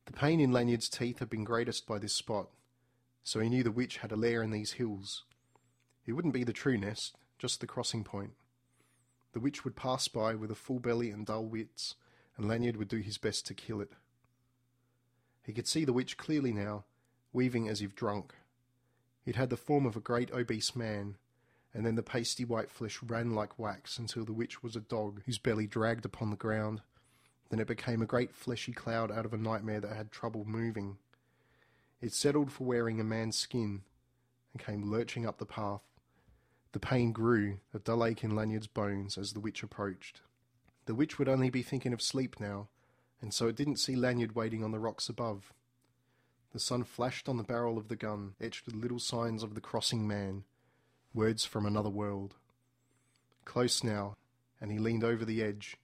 The 0.05 0.13
pain 0.13 0.39
in 0.39 0.51
Lanyard's 0.51 0.87
teeth 0.87 1.19
had 1.19 1.29
been 1.29 1.43
greatest 1.43 1.85
by 1.87 1.99
this 1.99 2.13
spot, 2.13 2.49
so 3.23 3.39
he 3.39 3.49
knew 3.49 3.63
the 3.63 3.71
witch 3.71 3.97
had 3.97 4.11
a 4.11 4.15
lair 4.15 4.43
in 4.43 4.51
these 4.51 4.73
hills. 4.73 5.23
It 6.05 6.13
wouldn't 6.13 6.33
be 6.33 6.43
the 6.43 6.53
true 6.53 6.77
nest, 6.77 7.17
just 7.37 7.59
the 7.59 7.67
crossing 7.67 8.03
point. 8.03 8.33
The 9.33 9.39
witch 9.39 9.65
would 9.65 9.75
pass 9.75 10.07
by 10.07 10.35
with 10.35 10.51
a 10.51 10.55
full 10.55 10.79
belly 10.79 11.09
and 11.09 11.25
dull 11.25 11.45
wits, 11.45 11.95
and 12.37 12.47
Lanyard 12.47 12.77
would 12.77 12.87
do 12.87 12.99
his 12.99 13.17
best 13.17 13.45
to 13.47 13.53
kill 13.53 13.81
it. 13.81 13.91
He 15.45 15.53
could 15.53 15.67
see 15.67 15.85
the 15.85 15.93
witch 15.93 16.17
clearly 16.17 16.51
now, 16.51 16.85
weaving 17.31 17.69
as 17.69 17.81
if 17.81 17.95
drunk. 17.95 18.33
It 19.25 19.35
had 19.35 19.49
the 19.49 19.57
form 19.57 19.85
of 19.85 19.95
a 19.95 20.01
great 20.01 20.31
obese 20.31 20.75
man, 20.75 21.17
and 21.73 21.85
then 21.85 21.95
the 21.95 22.03
pasty 22.03 22.45
white 22.45 22.71
flesh 22.71 23.01
ran 23.03 23.31
like 23.31 23.59
wax 23.59 23.99
until 23.99 24.25
the 24.25 24.33
witch 24.33 24.63
was 24.63 24.75
a 24.75 24.81
dog 24.81 25.21
whose 25.25 25.37
belly 25.37 25.67
dragged 25.67 26.05
upon 26.05 26.31
the 26.31 26.35
ground. 26.35 26.81
Then 27.49 27.59
it 27.59 27.67
became 27.67 28.01
a 28.01 28.07
great 28.07 28.33
fleshy 28.33 28.71
cloud 28.71 29.11
out 29.11 29.25
of 29.25 29.33
a 29.33 29.37
nightmare 29.37 29.81
that 29.81 29.95
had 29.95 30.11
trouble 30.11 30.45
moving. 30.45 30.97
It 32.01 32.13
settled 32.13 32.51
for 32.51 32.63
wearing 32.63 32.99
a 32.99 33.03
man's 33.03 33.37
skin 33.37 33.83
and 34.53 34.63
came 34.63 34.89
lurching 34.89 35.27
up 35.27 35.37
the 35.37 35.45
path. 35.45 35.83
The 36.71 36.79
pain 36.79 37.11
grew, 37.11 37.59
a 37.73 37.79
dull 37.79 38.03
ache 38.03 38.23
in 38.23 38.35
Lanyard's 38.35 38.67
bones 38.67 39.17
as 39.17 39.33
the 39.33 39.39
witch 39.39 39.61
approached. 39.61 40.21
The 40.85 40.95
witch 40.95 41.19
would 41.19 41.29
only 41.29 41.49
be 41.49 41.61
thinking 41.61 41.93
of 41.93 42.01
sleep 42.01 42.39
now, 42.39 42.67
and 43.21 43.33
so 43.33 43.47
it 43.47 43.55
didn't 43.55 43.77
see 43.77 43.95
Lanyard 43.95 44.35
waiting 44.35 44.63
on 44.63 44.71
the 44.71 44.79
rocks 44.79 45.09
above. 45.09 45.53
The 46.53 46.59
sun 46.59 46.83
flashed 46.83 47.27
on 47.27 47.37
the 47.37 47.43
barrel 47.43 47.77
of 47.77 47.89
the 47.89 47.95
gun, 47.95 48.35
etched 48.39 48.65
with 48.65 48.75
little 48.75 48.99
signs 48.99 49.43
of 49.43 49.55
the 49.55 49.61
crossing 49.61 50.07
man, 50.07 50.45
words 51.13 51.43
from 51.43 51.65
another 51.65 51.89
world. 51.89 52.35
Close 53.43 53.83
now, 53.83 54.15
and 54.61 54.71
he 54.71 54.79
leaned 54.79 55.03
over 55.03 55.25
the 55.25 55.43
edge, 55.43 55.77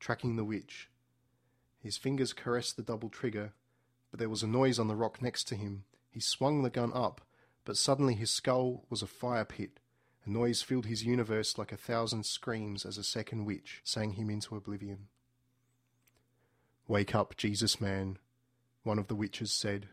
tracking 0.00 0.36
the 0.36 0.44
witch. 0.44 0.88
His 1.82 1.96
fingers 1.96 2.32
caressed 2.32 2.76
the 2.76 2.82
double 2.82 3.08
trigger, 3.08 3.52
but 4.10 4.18
there 4.18 4.28
was 4.28 4.42
a 4.42 4.48
noise 4.48 4.78
on 4.78 4.88
the 4.88 4.96
rock 4.96 5.20
next 5.20 5.44
to 5.48 5.54
him. 5.54 5.84
He 6.10 6.20
swung 6.20 6.62
the 6.62 6.70
gun 6.70 6.92
up, 6.94 7.20
but 7.64 7.76
suddenly 7.76 8.14
his 8.14 8.30
skull 8.30 8.84
was 8.88 9.02
a 9.02 9.06
fire 9.06 9.44
pit. 9.44 9.80
A 10.24 10.30
noise 10.30 10.62
filled 10.62 10.86
his 10.86 11.04
universe 11.04 11.58
like 11.58 11.72
a 11.72 11.76
thousand 11.76 12.26
screams 12.26 12.84
as 12.84 12.98
a 12.98 13.04
second 13.04 13.44
witch 13.44 13.82
sang 13.84 14.12
him 14.12 14.30
into 14.30 14.56
oblivion. 14.56 15.08
Wake 16.88 17.14
up, 17.14 17.36
Jesus 17.36 17.80
man, 17.80 18.18
one 18.84 18.98
of 18.98 19.08
the 19.08 19.16
witches 19.16 19.52
said. 19.52 19.88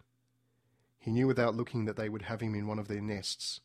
He 1.00 1.12
knew 1.12 1.26
without 1.26 1.56
looking 1.56 1.86
that 1.86 1.96
they 1.98 2.08
would 2.08 2.24
have 2.24 2.42
him 2.42 2.54
in 2.54 2.68
one 2.68 2.80
of 2.80 2.88
their 2.88 3.02
nests, 3.02 3.62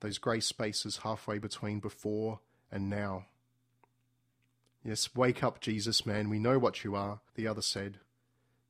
those 0.00 0.18
grey 0.18 0.40
spaces 0.40 0.98
halfway 0.98 1.38
between 1.38 1.80
before 1.80 2.40
and 2.70 2.88
now. 2.88 3.26
Yes, 4.84 5.14
wake 5.14 5.42
up, 5.42 5.60
Jesus 5.60 6.06
man, 6.06 6.30
we 6.30 6.38
know 6.38 6.58
what 6.58 6.84
you 6.84 6.94
are, 6.94 7.20
the 7.34 7.46
other 7.46 7.60
said. 7.60 7.98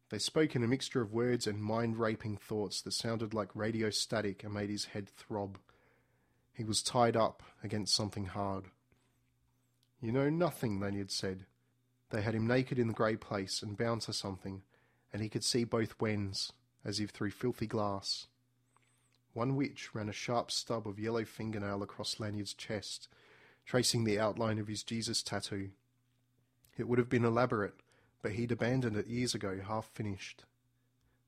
They 0.08 0.18
spoke 0.18 0.56
in 0.56 0.64
a 0.64 0.68
mixture 0.68 1.00
of 1.02 1.12
words 1.12 1.46
and 1.46 1.62
mind 1.62 1.98
raping 1.98 2.36
thoughts 2.36 2.80
that 2.82 2.92
sounded 2.94 3.32
like 3.32 3.54
radio 3.54 3.90
static 3.90 4.42
and 4.42 4.52
made 4.52 4.70
his 4.70 4.86
head 4.86 5.08
throb. 5.08 5.58
He 6.52 6.64
was 6.64 6.82
tied 6.82 7.16
up 7.16 7.44
against 7.62 7.94
something 7.94 8.24
hard. 8.24 8.64
You 10.00 10.10
know 10.10 10.30
nothing, 10.30 10.80
Lanyard 10.80 11.12
said. 11.12 11.46
They 12.10 12.22
had 12.22 12.34
him 12.34 12.46
naked 12.46 12.78
in 12.78 12.88
the 12.88 12.94
grey 12.94 13.16
place 13.16 13.62
and 13.62 13.76
bound 13.78 14.02
to 14.02 14.12
something, 14.12 14.62
and 15.12 15.22
he 15.22 15.28
could 15.28 15.44
see 15.44 15.64
both 15.64 16.00
whens, 16.00 16.52
as 16.84 17.00
if 17.00 17.10
through 17.10 17.30
filthy 17.30 17.66
glass. 17.66 18.26
One 19.32 19.54
witch 19.54 19.94
ran 19.94 20.08
a 20.08 20.12
sharp 20.12 20.50
stub 20.50 20.88
of 20.88 20.98
yellow 20.98 21.24
fingernail 21.24 21.82
across 21.82 22.18
Lanyard's 22.18 22.52
chest, 22.52 23.08
tracing 23.64 24.04
the 24.04 24.18
outline 24.18 24.58
of 24.58 24.66
his 24.66 24.82
Jesus 24.82 25.22
tattoo. 25.22 25.70
It 26.76 26.88
would 26.88 26.98
have 26.98 27.08
been 27.08 27.24
elaborate, 27.24 27.74
but 28.22 28.32
he'd 28.32 28.50
abandoned 28.50 28.96
it 28.96 29.06
years 29.06 29.34
ago, 29.34 29.60
half 29.64 29.86
finished. 29.86 30.44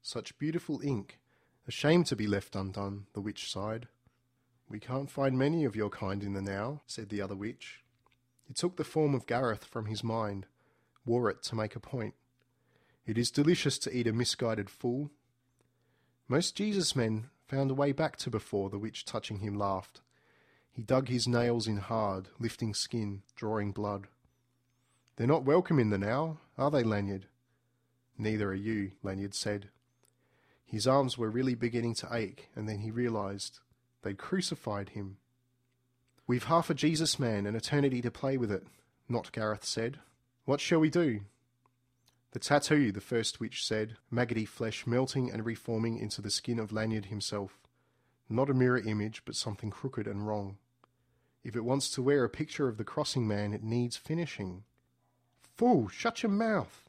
Such 0.03 0.39
beautiful 0.39 0.81
ink, 0.83 1.21
a 1.69 1.71
shame 1.71 2.03
to 2.05 2.17
be 2.17 2.27
left 2.27 2.57
undone, 2.57 3.07
the 3.13 3.21
witch 3.21 3.51
sighed. 3.51 3.87
We 4.69 4.81
can't 4.81 5.11
find 5.11 5.39
many 5.39 5.65
of 5.65 5.77
your 5.77 5.91
kind 5.91 6.25
in 6.25 6.33
the 6.33 6.43
now, 6.43 6.81
said 6.87 7.09
the 7.09 7.23
other 7.23 7.37
witch. 7.37 7.85
He 8.43 8.55
took 8.55 8.77
the 8.77 8.85
form 8.85 9.15
of 9.15 9.27
Gareth 9.27 9.65
from 9.65 9.87
his 9.87 10.03
mind, 10.03 10.47
wore 11.05 11.31
it 11.31 11.43
to 11.45 11.55
make 11.55 11.77
a 11.77 11.81
point. 11.81 12.15
It 13.07 13.19
is 13.19 13.31
delicious 13.31 13.79
to 13.81 13.97
eat 13.97 14.07
a 14.07 14.13
misguided 14.13 14.71
fool, 14.71 15.11
most 16.33 16.57
Jesus 16.57 16.97
men 16.97 17.29
found 17.47 17.71
a 17.71 17.75
way 17.75 17.93
back 17.93 18.17
to 18.17 18.31
before, 18.31 18.71
the 18.71 18.79
witch 18.79 19.05
touching 19.05 19.41
him 19.41 19.55
laughed. 19.59 20.01
He 20.71 20.81
dug 20.81 21.09
his 21.09 21.29
nails 21.29 21.69
in 21.69 21.77
hard, 21.77 22.29
lifting 22.39 22.73
skin, 22.73 23.23
drawing 23.37 23.73
blood. 23.73 24.07
They're 25.17 25.27
not 25.27 25.45
welcome 25.45 25.79
in 25.79 25.91
the 25.91 25.99
now, 25.99 26.39
are 26.57 26.71
they, 26.71 26.83
Lanyard? 26.83 27.27
Neither 28.17 28.49
are 28.49 28.55
you, 28.55 28.93
Lanyard 29.03 29.35
said. 29.35 29.69
His 30.65 30.87
arms 30.87 31.19
were 31.19 31.29
really 31.29 31.55
beginning 31.55 31.97
to 31.97 32.09
ache, 32.11 32.49
and 32.57 32.67
then 32.67 32.79
he 32.79 32.91
realized 32.91 33.59
they'd 34.01 34.17
crucified 34.17 34.91
him. 34.91 35.19
We've 36.27 36.45
half 36.45 36.71
a 36.71 36.75
Jesus 36.75 37.19
man 37.19 37.45
and 37.45 37.55
eternity 37.55 38.01
to 38.01 38.11
play 38.11 38.39
with 38.39 38.51
it, 38.51 38.67
Not 39.07 39.33
Gareth 39.33 39.67
said. 39.67 39.99
What 40.45 40.61
shall 40.61 40.81
we 40.81 40.91
do? 40.91 41.21
The 42.33 42.41
tattoo, 42.41 42.91
the 42.91 43.01
first 43.01 43.39
witch 43.39 43.65
said, 43.65 43.97
maggoty 44.11 44.45
flesh 44.45 44.87
melting 44.89 45.31
and 45.31 45.47
reforming 45.47 45.99
into 45.99 46.21
the 46.21 46.31
skin 46.31 46.59
of 46.59 46.73
Lanyard 46.73 47.07
himself. 47.07 47.61
Not 48.29 48.51
a 48.51 48.55
mirror 48.55 48.81
image, 48.81 49.23
but 49.25 49.37
something 49.37 49.71
crooked 49.71 50.09
and 50.09 50.27
wrong. 50.27 50.59
If 51.45 51.55
it 51.55 51.65
wants 51.65 51.91
to 51.91 52.03
wear 52.03 52.25
a 52.25 52.29
picture 52.29 52.67
of 52.67 52.77
the 52.77 52.85
crossing 52.85 53.29
man, 53.29 53.53
it 53.53 53.63
needs 53.63 53.97
finishing. 53.97 54.65
Fool, 55.57 55.89
shut 55.89 56.25
your 56.25 56.33
mouth! 56.33 56.89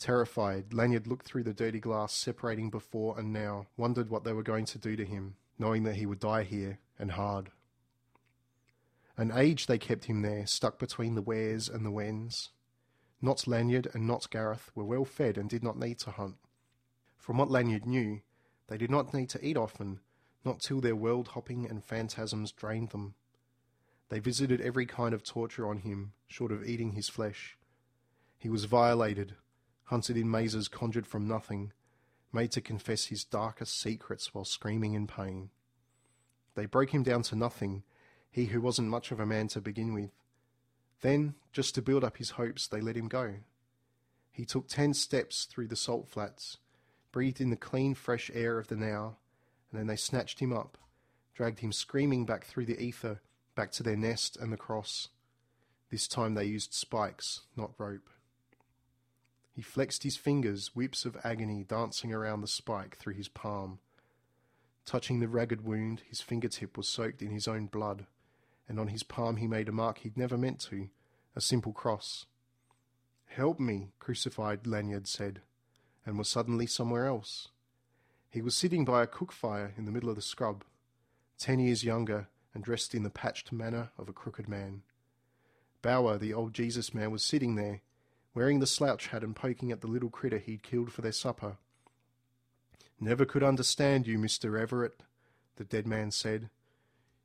Terrified, 0.00 0.74
Lanyard 0.74 1.06
looked 1.06 1.26
through 1.26 1.44
the 1.44 1.54
dirty 1.54 1.78
glass 1.78 2.12
separating 2.12 2.70
before 2.70 3.16
and 3.16 3.32
now, 3.32 3.66
wondered 3.76 4.10
what 4.10 4.24
they 4.24 4.32
were 4.32 4.42
going 4.42 4.64
to 4.64 4.78
do 4.78 4.96
to 4.96 5.04
him, 5.04 5.36
knowing 5.60 5.84
that 5.84 5.96
he 5.96 6.06
would 6.06 6.18
die 6.18 6.42
here, 6.42 6.80
and 6.98 7.12
hard. 7.12 7.52
An 9.16 9.30
age 9.32 9.66
they 9.66 9.78
kept 9.78 10.06
him 10.06 10.22
there, 10.22 10.44
stuck 10.44 10.80
between 10.80 11.14
the 11.14 11.22
wheres 11.22 11.68
and 11.68 11.86
the 11.86 11.92
whens. 11.92 12.50
Not 13.24 13.46
Lanyard 13.46 13.88
and 13.94 14.06
not 14.06 14.28
Gareth 14.28 14.70
were 14.74 14.84
well 14.84 15.06
fed 15.06 15.38
and 15.38 15.48
did 15.48 15.62
not 15.62 15.78
need 15.78 15.98
to 16.00 16.10
hunt. 16.10 16.36
From 17.16 17.38
what 17.38 17.50
Lanyard 17.50 17.86
knew, 17.86 18.20
they 18.66 18.76
did 18.76 18.90
not 18.90 19.14
need 19.14 19.30
to 19.30 19.42
eat 19.42 19.56
often, 19.56 20.00
not 20.44 20.60
till 20.60 20.82
their 20.82 20.94
world 20.94 21.28
hopping 21.28 21.64
and 21.64 21.82
phantasms 21.82 22.52
drained 22.52 22.90
them. 22.90 23.14
They 24.10 24.18
visited 24.18 24.60
every 24.60 24.84
kind 24.84 25.14
of 25.14 25.22
torture 25.22 25.66
on 25.66 25.78
him, 25.78 26.12
short 26.26 26.52
of 26.52 26.66
eating 26.66 26.92
his 26.92 27.08
flesh. 27.08 27.56
He 28.36 28.50
was 28.50 28.66
violated, 28.66 29.36
hunted 29.84 30.18
in 30.18 30.30
mazes 30.30 30.68
conjured 30.68 31.06
from 31.06 31.26
nothing, 31.26 31.72
made 32.30 32.50
to 32.50 32.60
confess 32.60 33.06
his 33.06 33.24
darkest 33.24 33.80
secrets 33.80 34.34
while 34.34 34.44
screaming 34.44 34.92
in 34.92 35.06
pain. 35.06 35.48
They 36.56 36.66
broke 36.66 36.90
him 36.90 37.02
down 37.02 37.22
to 37.22 37.36
nothing, 37.36 37.84
he 38.30 38.44
who 38.44 38.60
wasn't 38.60 38.88
much 38.88 39.10
of 39.12 39.18
a 39.18 39.24
man 39.24 39.48
to 39.48 39.62
begin 39.62 39.94
with. 39.94 40.10
Then, 41.00 41.34
just 41.52 41.74
to 41.74 41.82
build 41.82 42.04
up 42.04 42.16
his 42.16 42.30
hopes, 42.30 42.66
they 42.66 42.80
let 42.80 42.96
him 42.96 43.08
go. 43.08 43.34
He 44.32 44.44
took 44.44 44.68
ten 44.68 44.94
steps 44.94 45.44
through 45.44 45.68
the 45.68 45.76
salt 45.76 46.08
flats, 46.08 46.58
breathed 47.12 47.40
in 47.40 47.50
the 47.50 47.56
clean, 47.56 47.94
fresh 47.94 48.30
air 48.34 48.58
of 48.58 48.68
the 48.68 48.76
now, 48.76 49.16
and 49.70 49.78
then 49.78 49.86
they 49.86 49.96
snatched 49.96 50.40
him 50.40 50.52
up, 50.52 50.78
dragged 51.34 51.60
him 51.60 51.72
screaming 51.72 52.24
back 52.24 52.44
through 52.44 52.66
the 52.66 52.82
ether, 52.82 53.20
back 53.54 53.70
to 53.72 53.82
their 53.82 53.96
nest 53.96 54.36
and 54.36 54.52
the 54.52 54.56
cross. 54.56 55.08
This 55.90 56.08
time 56.08 56.34
they 56.34 56.46
used 56.46 56.74
spikes, 56.74 57.42
not 57.56 57.72
rope. 57.78 58.08
He 59.52 59.62
flexed 59.62 60.02
his 60.02 60.16
fingers, 60.16 60.74
whips 60.74 61.04
of 61.04 61.16
agony 61.22 61.62
dancing 61.62 62.12
around 62.12 62.40
the 62.40 62.48
spike 62.48 62.96
through 62.96 63.14
his 63.14 63.28
palm. 63.28 63.78
Touching 64.84 65.20
the 65.20 65.28
ragged 65.28 65.64
wound, 65.64 66.02
his 66.08 66.20
fingertip 66.20 66.76
was 66.76 66.88
soaked 66.88 67.22
in 67.22 67.30
his 67.30 67.46
own 67.46 67.66
blood, 67.66 68.06
and 68.68 68.78
on 68.78 68.88
his 68.88 69.02
palm 69.02 69.36
he 69.36 69.46
made 69.46 69.68
a 69.68 69.72
mark 69.72 69.98
he'd 69.98 70.16
never 70.16 70.38
meant 70.38 70.60
to 70.60 70.88
a 71.36 71.40
simple 71.40 71.72
cross. 71.72 72.26
Help 73.26 73.58
me, 73.58 73.88
crucified 73.98 74.66
Lanyard 74.66 75.08
said, 75.08 75.40
and 76.06 76.16
was 76.16 76.28
suddenly 76.28 76.66
somewhere 76.66 77.06
else. 77.06 77.48
He 78.30 78.42
was 78.42 78.56
sitting 78.56 78.84
by 78.84 79.02
a 79.02 79.08
cook 79.08 79.32
fire 79.32 79.74
in 79.76 79.84
the 79.84 79.92
middle 79.92 80.10
of 80.10 80.16
the 80.16 80.22
scrub, 80.22 80.64
ten 81.38 81.58
years 81.58 81.84
younger 81.84 82.28
and 82.54 82.62
dressed 82.62 82.94
in 82.94 83.02
the 83.02 83.10
patched 83.10 83.52
manner 83.52 83.90
of 83.98 84.08
a 84.08 84.12
crooked 84.12 84.48
man. 84.48 84.82
Bauer, 85.82 86.16
the 86.16 86.32
old 86.32 86.54
Jesus 86.54 86.94
man, 86.94 87.10
was 87.10 87.24
sitting 87.24 87.56
there, 87.56 87.80
wearing 88.32 88.60
the 88.60 88.66
slouch 88.66 89.08
hat 89.08 89.22
and 89.22 89.36
poking 89.36 89.70
at 89.70 89.80
the 89.80 89.86
little 89.86 90.10
critter 90.10 90.38
he'd 90.38 90.62
killed 90.62 90.92
for 90.92 91.02
their 91.02 91.12
supper. 91.12 91.56
Never 93.00 93.24
could 93.24 93.42
understand 93.42 94.06
you, 94.06 94.18
Mr. 94.18 94.58
Everett, 94.58 95.02
the 95.56 95.64
dead 95.64 95.86
man 95.86 96.10
said. 96.10 96.48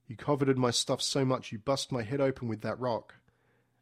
You 0.10 0.16
coveted 0.16 0.58
my 0.58 0.72
stuff 0.72 1.04
so 1.04 1.24
much 1.24 1.52
you 1.52 1.60
bust 1.60 1.92
my 1.92 2.02
head 2.02 2.20
open 2.20 2.48
with 2.48 2.62
that 2.62 2.80
rock. 2.80 3.14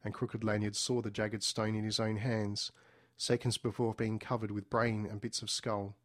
And 0.04 0.14
Crooked 0.14 0.44
Lanyard 0.44 0.76
saw 0.76 1.02
the 1.02 1.10
jagged 1.10 1.42
stone 1.42 1.74
in 1.74 1.86
his 1.86 2.02
own 2.02 2.18
hands, 2.18 2.74
seconds 3.16 3.58
before 3.58 3.94
being 3.94 4.20
covered 4.20 4.52
with 4.52 4.70
brain 4.70 5.08
and 5.10 5.22
bits 5.22 5.42
of 5.42 5.50
skull. 5.50 5.96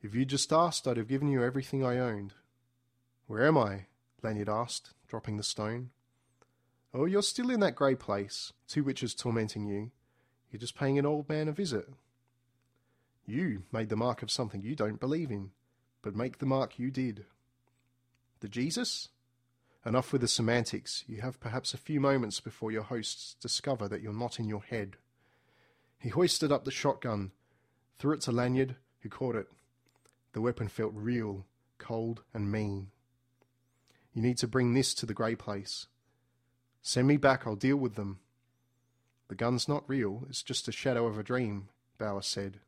If 0.00 0.14
you'd 0.14 0.28
just 0.28 0.52
asked, 0.52 0.86
I'd 0.86 0.96
have 0.96 1.08
given 1.08 1.26
you 1.26 1.42
everything 1.42 1.84
I 1.84 1.98
owned. 1.98 2.34
Where 3.26 3.44
am 3.44 3.58
I? 3.58 3.86
Lanyard 4.22 4.48
asked, 4.48 4.94
dropping 5.08 5.38
the 5.38 5.42
stone. 5.42 5.90
Oh, 6.94 7.04
you're 7.04 7.20
still 7.20 7.50
in 7.50 7.58
that 7.60 7.74
grey 7.74 7.96
place, 7.96 8.52
two 8.68 8.84
witches 8.84 9.12
tormenting 9.12 9.66
you. 9.66 9.90
You're 10.52 10.60
just 10.60 10.78
paying 10.78 11.00
an 11.00 11.06
old 11.06 11.28
man 11.28 11.48
a 11.48 11.52
visit. 11.52 11.88
You 13.26 13.64
made 13.72 13.88
the 13.88 13.96
mark 13.96 14.22
of 14.22 14.30
something 14.30 14.62
you 14.62 14.76
don't 14.76 15.00
believe 15.00 15.32
in, 15.32 15.50
but 16.00 16.14
make 16.14 16.38
the 16.38 16.46
mark 16.46 16.78
you 16.78 16.92
did. 16.92 17.24
The 18.38 18.48
Jesus? 18.48 19.08
Enough 19.86 20.12
with 20.12 20.20
the 20.20 20.28
semantics. 20.28 21.04
You 21.06 21.20
have 21.20 21.38
perhaps 21.38 21.72
a 21.72 21.78
few 21.78 22.00
moments 22.00 22.40
before 22.40 22.72
your 22.72 22.82
hosts 22.82 23.36
discover 23.40 23.86
that 23.86 24.02
you're 24.02 24.12
not 24.12 24.40
in 24.40 24.48
your 24.48 24.64
head. 24.64 24.96
He 26.00 26.08
hoisted 26.08 26.50
up 26.50 26.64
the 26.64 26.72
shotgun, 26.72 27.30
threw 27.96 28.12
it 28.14 28.20
to 28.22 28.32
Lanyard, 28.32 28.74
who 29.00 29.08
caught 29.08 29.36
it. 29.36 29.46
The 30.32 30.40
weapon 30.40 30.66
felt 30.66 30.92
real, 30.92 31.46
cold, 31.78 32.24
and 32.34 32.50
mean. 32.50 32.88
You 34.12 34.22
need 34.22 34.38
to 34.38 34.48
bring 34.48 34.74
this 34.74 34.92
to 34.94 35.06
the 35.06 35.14
grey 35.14 35.36
place. 35.36 35.86
Send 36.82 37.06
me 37.06 37.16
back, 37.16 37.46
I'll 37.46 37.54
deal 37.54 37.76
with 37.76 37.94
them. 37.94 38.18
The 39.28 39.36
gun's 39.36 39.68
not 39.68 39.88
real, 39.88 40.24
it's 40.28 40.42
just 40.42 40.66
a 40.66 40.72
shadow 40.72 41.06
of 41.06 41.16
a 41.16 41.22
dream, 41.22 41.68
Bauer 41.96 42.22
said. 42.22 42.58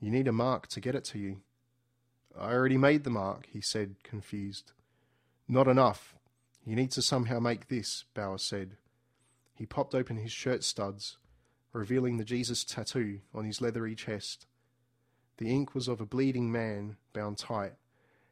You 0.00 0.10
need 0.10 0.28
a 0.28 0.32
mark 0.32 0.68
to 0.68 0.80
get 0.80 0.94
it 0.94 1.04
to 1.04 1.18
you. 1.18 1.42
I 2.38 2.52
already 2.52 2.78
made 2.78 3.04
the 3.04 3.10
mark, 3.10 3.48
he 3.52 3.60
said, 3.60 3.96
confused. 4.02 4.72
Not 5.46 5.68
enough. 5.68 6.13
You 6.64 6.76
need 6.76 6.90
to 6.92 7.02
somehow 7.02 7.40
make 7.40 7.68
this, 7.68 8.04
Bauer 8.14 8.38
said. 8.38 8.76
He 9.54 9.66
popped 9.66 9.94
open 9.94 10.16
his 10.16 10.32
shirt 10.32 10.64
studs, 10.64 11.18
revealing 11.72 12.16
the 12.16 12.24
Jesus 12.24 12.64
tattoo 12.64 13.20
on 13.34 13.44
his 13.44 13.60
leathery 13.60 13.94
chest. 13.94 14.46
The 15.36 15.50
ink 15.50 15.74
was 15.74 15.88
of 15.88 16.00
a 16.00 16.06
bleeding 16.06 16.50
man, 16.50 16.96
bound 17.12 17.38
tight, 17.38 17.74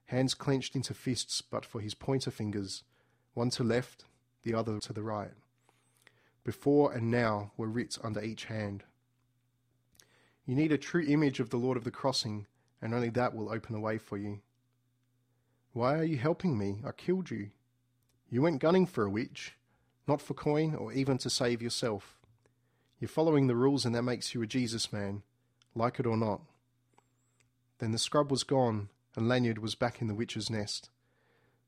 hands 0.06 0.34
clenched 0.34 0.74
into 0.74 0.94
fists 0.94 1.42
but 1.42 1.66
for 1.66 1.80
his 1.80 1.94
pointer 1.94 2.30
fingers, 2.30 2.84
one 3.34 3.50
to 3.50 3.64
left, 3.64 4.04
the 4.44 4.54
other 4.54 4.78
to 4.80 4.92
the 4.92 5.02
right. 5.02 5.32
Before 6.44 6.92
and 6.92 7.10
now 7.10 7.52
were 7.56 7.68
writ 7.68 7.98
under 8.02 8.22
each 8.22 8.46
hand. 8.46 8.84
You 10.46 10.56
need 10.56 10.72
a 10.72 10.78
true 10.78 11.04
image 11.06 11.38
of 11.38 11.50
the 11.50 11.56
Lord 11.56 11.76
of 11.76 11.84
the 11.84 11.90
Crossing, 11.90 12.46
and 12.80 12.94
only 12.94 13.10
that 13.10 13.34
will 13.34 13.52
open 13.52 13.74
the 13.74 13.80
way 13.80 13.98
for 13.98 14.16
you. 14.16 14.40
Why 15.72 15.98
are 15.98 16.04
you 16.04 16.16
helping 16.16 16.58
me? 16.58 16.80
I 16.84 16.92
killed 16.92 17.30
you. 17.30 17.50
You 18.32 18.40
went 18.40 18.60
gunning 18.60 18.86
for 18.86 19.04
a 19.04 19.10
witch, 19.10 19.56
not 20.08 20.22
for 20.22 20.32
coin 20.32 20.74
or 20.74 20.90
even 20.94 21.18
to 21.18 21.28
save 21.28 21.60
yourself. 21.60 22.18
You're 22.98 23.06
following 23.06 23.46
the 23.46 23.54
rules, 23.54 23.84
and 23.84 23.94
that 23.94 24.04
makes 24.04 24.32
you 24.32 24.40
a 24.40 24.46
Jesus 24.46 24.90
man, 24.90 25.22
like 25.74 26.00
it 26.00 26.06
or 26.06 26.16
not. 26.16 26.40
Then 27.76 27.92
the 27.92 27.98
scrub 27.98 28.30
was 28.30 28.42
gone, 28.42 28.88
and 29.14 29.28
Lanyard 29.28 29.58
was 29.58 29.74
back 29.74 30.00
in 30.00 30.08
the 30.08 30.14
witch's 30.14 30.48
nest. 30.48 30.88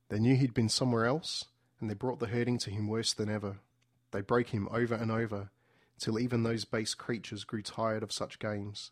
They 0.08 0.18
knew 0.18 0.36
he'd 0.36 0.54
been 0.54 0.70
somewhere 0.70 1.04
else, 1.04 1.44
and 1.82 1.90
they 1.90 1.94
brought 1.94 2.18
the 2.18 2.28
herding 2.28 2.56
to 2.60 2.70
him 2.70 2.88
worse 2.88 3.12
than 3.12 3.28
ever. 3.28 3.58
They 4.12 4.22
broke 4.22 4.48
him 4.48 4.66
over 4.70 4.94
and 4.94 5.12
over, 5.12 5.50
till 5.98 6.18
even 6.18 6.44
those 6.44 6.64
base 6.64 6.94
creatures 6.94 7.44
grew 7.44 7.60
tired 7.60 8.02
of 8.02 8.10
such 8.10 8.38
games. 8.38 8.90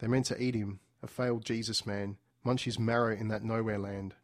They 0.00 0.08
meant 0.08 0.26
to 0.26 0.42
eat 0.42 0.56
him, 0.56 0.80
a 1.00 1.06
failed 1.06 1.44
Jesus 1.44 1.86
man, 1.86 2.16
munch 2.42 2.64
his 2.64 2.76
marrow 2.76 3.14
in 3.14 3.28
that 3.28 3.44
nowhere 3.44 3.78
land. 3.78 4.16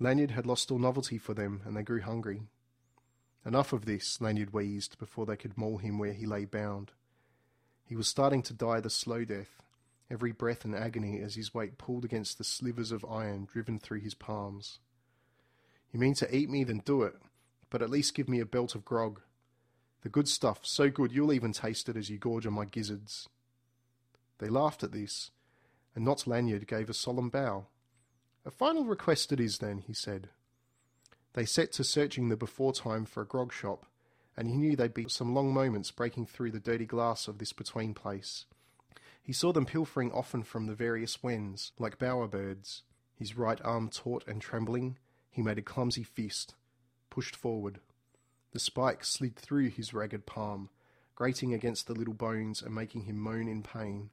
Lanyard 0.00 0.30
had 0.30 0.46
lost 0.46 0.70
all 0.70 0.78
novelty 0.78 1.18
for 1.18 1.34
them, 1.34 1.62
and 1.64 1.76
they 1.76 1.82
grew 1.82 2.00
hungry. 2.00 2.42
Enough 3.44 3.72
of 3.72 3.84
this, 3.84 4.20
Lanyard 4.20 4.52
wheezed, 4.52 4.98
before 4.98 5.26
they 5.26 5.36
could 5.36 5.56
maul 5.56 5.78
him 5.78 5.98
where 5.98 6.12
he 6.12 6.26
lay 6.26 6.44
bound. 6.44 6.92
He 7.84 7.96
was 7.96 8.06
starting 8.06 8.42
to 8.42 8.54
die 8.54 8.80
the 8.80 8.90
slow 8.90 9.24
death, 9.24 9.62
every 10.10 10.32
breath 10.32 10.64
an 10.64 10.74
agony 10.74 11.20
as 11.20 11.34
his 11.34 11.54
weight 11.54 11.78
pulled 11.78 12.04
against 12.04 12.38
the 12.38 12.44
slivers 12.44 12.92
of 12.92 13.04
iron 13.04 13.46
driven 13.50 13.78
through 13.78 14.00
his 14.00 14.14
palms. 14.14 14.78
You 15.92 15.98
mean 15.98 16.14
to 16.14 16.34
eat 16.34 16.50
me, 16.50 16.64
then 16.64 16.82
do 16.84 17.02
it, 17.02 17.14
but 17.70 17.82
at 17.82 17.90
least 17.90 18.14
give 18.14 18.28
me 18.28 18.40
a 18.40 18.46
belt 18.46 18.74
of 18.74 18.84
grog. 18.84 19.20
The 20.02 20.08
good 20.08 20.28
stuff, 20.28 20.60
so 20.62 20.90
good 20.90 21.12
you'll 21.12 21.32
even 21.32 21.52
taste 21.52 21.88
it 21.88 21.96
as 21.96 22.08
you 22.08 22.18
gorge 22.18 22.46
on 22.46 22.52
my 22.52 22.66
gizzards. 22.66 23.28
They 24.38 24.48
laughed 24.48 24.84
at 24.84 24.92
this, 24.92 25.30
and 25.94 26.04
Not 26.04 26.26
Lanyard 26.26 26.66
gave 26.66 26.88
a 26.88 26.94
solemn 26.94 27.30
bow. 27.30 27.66
A 28.48 28.50
final 28.50 28.86
request 28.86 29.30
it 29.30 29.40
is, 29.40 29.58
then, 29.58 29.80
he 29.86 29.92
said. 29.92 30.30
They 31.34 31.44
set 31.44 31.70
to 31.72 31.84
searching 31.84 32.30
the 32.30 32.36
before 32.36 32.72
time 32.72 33.04
for 33.04 33.20
a 33.20 33.26
grog 33.26 33.52
shop, 33.52 33.84
and 34.38 34.48
he 34.48 34.56
knew 34.56 34.74
they'd 34.74 34.94
be 34.94 35.06
some 35.06 35.34
long 35.34 35.52
moments 35.52 35.90
breaking 35.90 36.24
through 36.24 36.52
the 36.52 36.58
dirty 36.58 36.86
glass 36.86 37.28
of 37.28 37.36
this 37.36 37.52
between 37.52 37.92
place. 37.92 38.46
He 39.22 39.34
saw 39.34 39.52
them 39.52 39.66
pilfering 39.66 40.10
often 40.12 40.44
from 40.44 40.64
the 40.64 40.74
various 40.74 41.22
whens, 41.22 41.72
like 41.78 41.98
bower 41.98 42.26
birds. 42.26 42.84
His 43.14 43.36
right 43.36 43.60
arm 43.62 43.90
taut 43.90 44.24
and 44.26 44.40
trembling, 44.40 44.96
he 45.30 45.42
made 45.42 45.58
a 45.58 45.62
clumsy 45.62 46.02
fist, 46.02 46.54
pushed 47.10 47.36
forward. 47.36 47.80
The 48.52 48.60
spike 48.60 49.04
slid 49.04 49.36
through 49.36 49.68
his 49.68 49.92
ragged 49.92 50.24
palm, 50.24 50.70
grating 51.14 51.52
against 51.52 51.86
the 51.86 51.92
little 51.92 52.14
bones 52.14 52.62
and 52.62 52.74
making 52.74 53.02
him 53.02 53.18
moan 53.18 53.46
in 53.46 53.62
pain. 53.62 54.08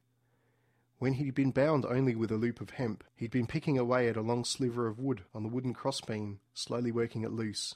When 0.98 1.14
he'd 1.14 1.34
been 1.34 1.50
bound 1.50 1.84
only 1.84 2.14
with 2.14 2.30
a 2.30 2.36
loop 2.36 2.60
of 2.60 2.70
hemp, 2.70 3.04
he'd 3.14 3.30
been 3.30 3.46
picking 3.46 3.78
away 3.78 4.08
at 4.08 4.16
a 4.16 4.22
long 4.22 4.44
sliver 4.44 4.86
of 4.86 4.98
wood 4.98 5.24
on 5.34 5.42
the 5.42 5.48
wooden 5.48 5.74
crossbeam, 5.74 6.40
slowly 6.54 6.90
working 6.90 7.22
it 7.22 7.32
loose. 7.32 7.74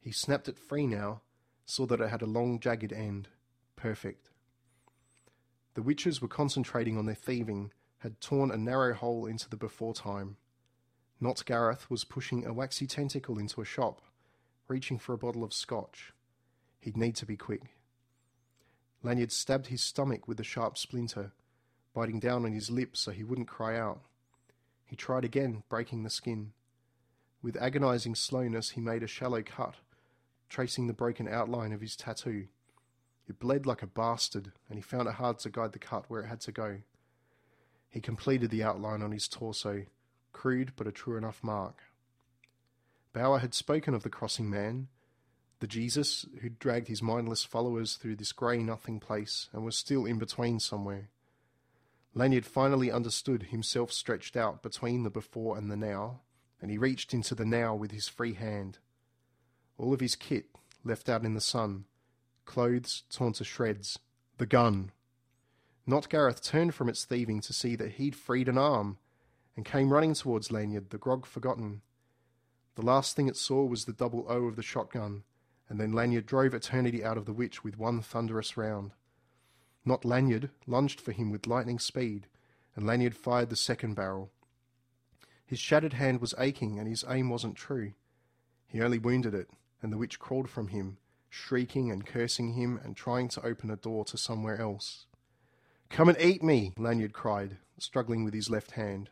He 0.00 0.10
snapped 0.10 0.48
it 0.48 0.58
free 0.58 0.86
now, 0.86 1.22
saw 1.64 1.86
that 1.86 2.00
it 2.00 2.10
had 2.10 2.22
a 2.22 2.26
long, 2.26 2.58
jagged 2.58 2.92
end. 2.92 3.28
Perfect. 3.76 4.30
The 5.74 5.82
witches 5.82 6.20
were 6.20 6.28
concentrating 6.28 6.98
on 6.98 7.06
their 7.06 7.14
thieving, 7.14 7.72
had 7.98 8.20
torn 8.20 8.50
a 8.50 8.56
narrow 8.56 8.92
hole 8.92 9.26
into 9.26 9.48
the 9.48 9.56
before 9.56 9.94
time. 9.94 10.36
Not 11.20 11.44
Gareth 11.46 11.88
was 11.88 12.04
pushing 12.04 12.44
a 12.44 12.52
waxy 12.52 12.88
tentacle 12.88 13.38
into 13.38 13.60
a 13.60 13.64
shop, 13.64 14.02
reaching 14.66 14.98
for 14.98 15.12
a 15.12 15.18
bottle 15.18 15.44
of 15.44 15.54
scotch. 15.54 16.12
He'd 16.80 16.96
need 16.96 17.14
to 17.16 17.26
be 17.26 17.36
quick. 17.36 17.76
Lanyard 19.04 19.30
stabbed 19.30 19.68
his 19.68 19.82
stomach 19.82 20.26
with 20.26 20.38
the 20.38 20.44
sharp 20.44 20.76
splinter, 20.76 21.32
biting 21.94 22.20
down 22.20 22.44
on 22.44 22.52
his 22.52 22.70
lips 22.70 23.00
so 23.00 23.10
he 23.10 23.24
wouldn't 23.24 23.48
cry 23.48 23.78
out. 23.78 24.00
He 24.84 24.96
tried 24.96 25.24
again, 25.24 25.62
breaking 25.68 26.02
the 26.02 26.10
skin. 26.10 26.52
With 27.42 27.56
agonizing 27.56 28.14
slowness, 28.14 28.70
he 28.70 28.80
made 28.80 29.02
a 29.02 29.06
shallow 29.06 29.42
cut, 29.42 29.76
tracing 30.48 30.86
the 30.86 30.92
broken 30.92 31.26
outline 31.26 31.72
of 31.72 31.80
his 31.80 31.96
tattoo. 31.96 32.48
It 33.28 33.38
bled 33.38 33.66
like 33.66 33.82
a 33.82 33.86
bastard, 33.86 34.52
and 34.68 34.78
he 34.78 34.82
found 34.82 35.08
it 35.08 35.14
hard 35.14 35.38
to 35.40 35.50
guide 35.50 35.72
the 35.72 35.78
cut 35.78 36.04
where 36.08 36.22
it 36.22 36.28
had 36.28 36.40
to 36.42 36.52
go. 36.52 36.78
He 37.88 38.00
completed 38.00 38.50
the 38.50 38.62
outline 38.62 39.02
on 39.02 39.12
his 39.12 39.28
torso, 39.28 39.84
crude 40.32 40.72
but 40.76 40.86
a 40.86 40.92
true 40.92 41.16
enough 41.16 41.42
mark. 41.42 41.82
Bauer 43.12 43.38
had 43.38 43.54
spoken 43.54 43.92
of 43.94 44.02
the 44.02 44.10
crossing 44.10 44.48
man, 44.48 44.88
the 45.60 45.66
Jesus 45.66 46.26
who'd 46.40 46.58
dragged 46.58 46.88
his 46.88 47.02
mindless 47.02 47.44
followers 47.44 47.94
through 47.94 48.16
this 48.16 48.32
grey 48.32 48.62
nothing 48.62 48.98
place 48.98 49.48
and 49.52 49.64
was 49.64 49.76
still 49.76 50.06
in 50.06 50.18
between 50.18 50.58
somewhere. 50.58 51.08
Lanyard 52.14 52.44
finally 52.44 52.90
understood 52.90 53.44
himself 53.44 53.90
stretched 53.90 54.36
out 54.36 54.62
between 54.62 55.02
the 55.02 55.10
before 55.10 55.56
and 55.56 55.70
the 55.70 55.76
now, 55.76 56.20
and 56.60 56.70
he 56.70 56.76
reached 56.76 57.14
into 57.14 57.34
the 57.34 57.46
now 57.46 57.74
with 57.74 57.90
his 57.90 58.06
free 58.06 58.34
hand. 58.34 58.78
All 59.78 59.94
of 59.94 60.00
his 60.00 60.14
kit 60.14 60.46
left 60.84 61.08
out 61.08 61.24
in 61.24 61.34
the 61.34 61.40
sun, 61.40 61.86
clothes 62.44 63.04
torn 63.08 63.32
to 63.34 63.44
shreds, 63.44 63.98
the 64.36 64.46
gun. 64.46 64.92
Not 65.86 66.10
Gareth 66.10 66.42
turned 66.42 66.74
from 66.74 66.88
its 66.88 67.04
thieving 67.04 67.40
to 67.40 67.52
see 67.52 67.76
that 67.76 67.92
he'd 67.92 68.14
freed 68.14 68.48
an 68.48 68.58
arm, 68.58 68.98
and 69.56 69.64
came 69.64 69.92
running 69.92 70.14
towards 70.14 70.52
Lanyard, 70.52 70.90
the 70.90 70.98
grog 70.98 71.26
forgotten. 71.26 71.82
The 72.74 72.82
last 72.82 73.16
thing 73.16 73.26
it 73.26 73.36
saw 73.36 73.64
was 73.64 73.84
the 73.84 73.92
double 73.92 74.26
O 74.28 74.44
of 74.44 74.56
the 74.56 74.62
shotgun, 74.62 75.24
and 75.68 75.80
then 75.80 75.92
Lanyard 75.92 76.26
drove 76.26 76.54
Eternity 76.54 77.02
out 77.02 77.16
of 77.16 77.24
the 77.24 77.32
witch 77.32 77.64
with 77.64 77.78
one 77.78 78.00
thunderous 78.02 78.56
round. 78.56 78.92
Not 79.84 80.04
Lanyard 80.04 80.50
lunged 80.66 81.00
for 81.00 81.12
him 81.12 81.30
with 81.30 81.46
lightning 81.46 81.78
speed, 81.78 82.28
and 82.76 82.86
Lanyard 82.86 83.16
fired 83.16 83.50
the 83.50 83.56
second 83.56 83.94
barrel. 83.94 84.30
His 85.44 85.58
shattered 85.58 85.94
hand 85.94 86.20
was 86.20 86.34
aching, 86.38 86.78
and 86.78 86.88
his 86.88 87.04
aim 87.08 87.28
wasn't 87.28 87.56
true. 87.56 87.92
He 88.66 88.80
only 88.80 88.98
wounded 88.98 89.34
it, 89.34 89.50
and 89.82 89.92
the 89.92 89.98
witch 89.98 90.18
crawled 90.18 90.48
from 90.48 90.68
him, 90.68 90.98
shrieking 91.28 91.90
and 91.90 92.06
cursing 92.06 92.52
him 92.52 92.78
and 92.82 92.96
trying 92.96 93.28
to 93.28 93.44
open 93.44 93.70
a 93.70 93.76
door 93.76 94.04
to 94.06 94.16
somewhere 94.16 94.60
else. 94.60 95.06
Come 95.90 96.08
and 96.08 96.18
eat 96.20 96.42
me, 96.42 96.72
Lanyard 96.78 97.12
cried, 97.12 97.58
struggling 97.78 98.24
with 98.24 98.32
his 98.32 98.48
left 98.48 98.72
hand. 98.72 99.10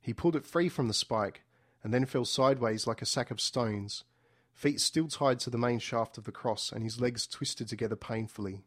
He 0.00 0.14
pulled 0.14 0.36
it 0.36 0.46
free 0.46 0.68
from 0.68 0.88
the 0.88 0.94
spike, 0.94 1.42
and 1.82 1.92
then 1.92 2.06
fell 2.06 2.24
sideways 2.24 2.86
like 2.86 3.02
a 3.02 3.06
sack 3.06 3.30
of 3.30 3.40
stones, 3.40 4.04
feet 4.52 4.80
still 4.80 5.08
tied 5.08 5.38
to 5.40 5.50
the 5.50 5.58
main 5.58 5.78
shaft 5.78 6.16
of 6.16 6.24
the 6.24 6.32
cross, 6.32 6.72
and 6.72 6.82
his 6.82 7.00
legs 7.00 7.26
twisted 7.26 7.68
together 7.68 7.96
painfully. 7.96 8.62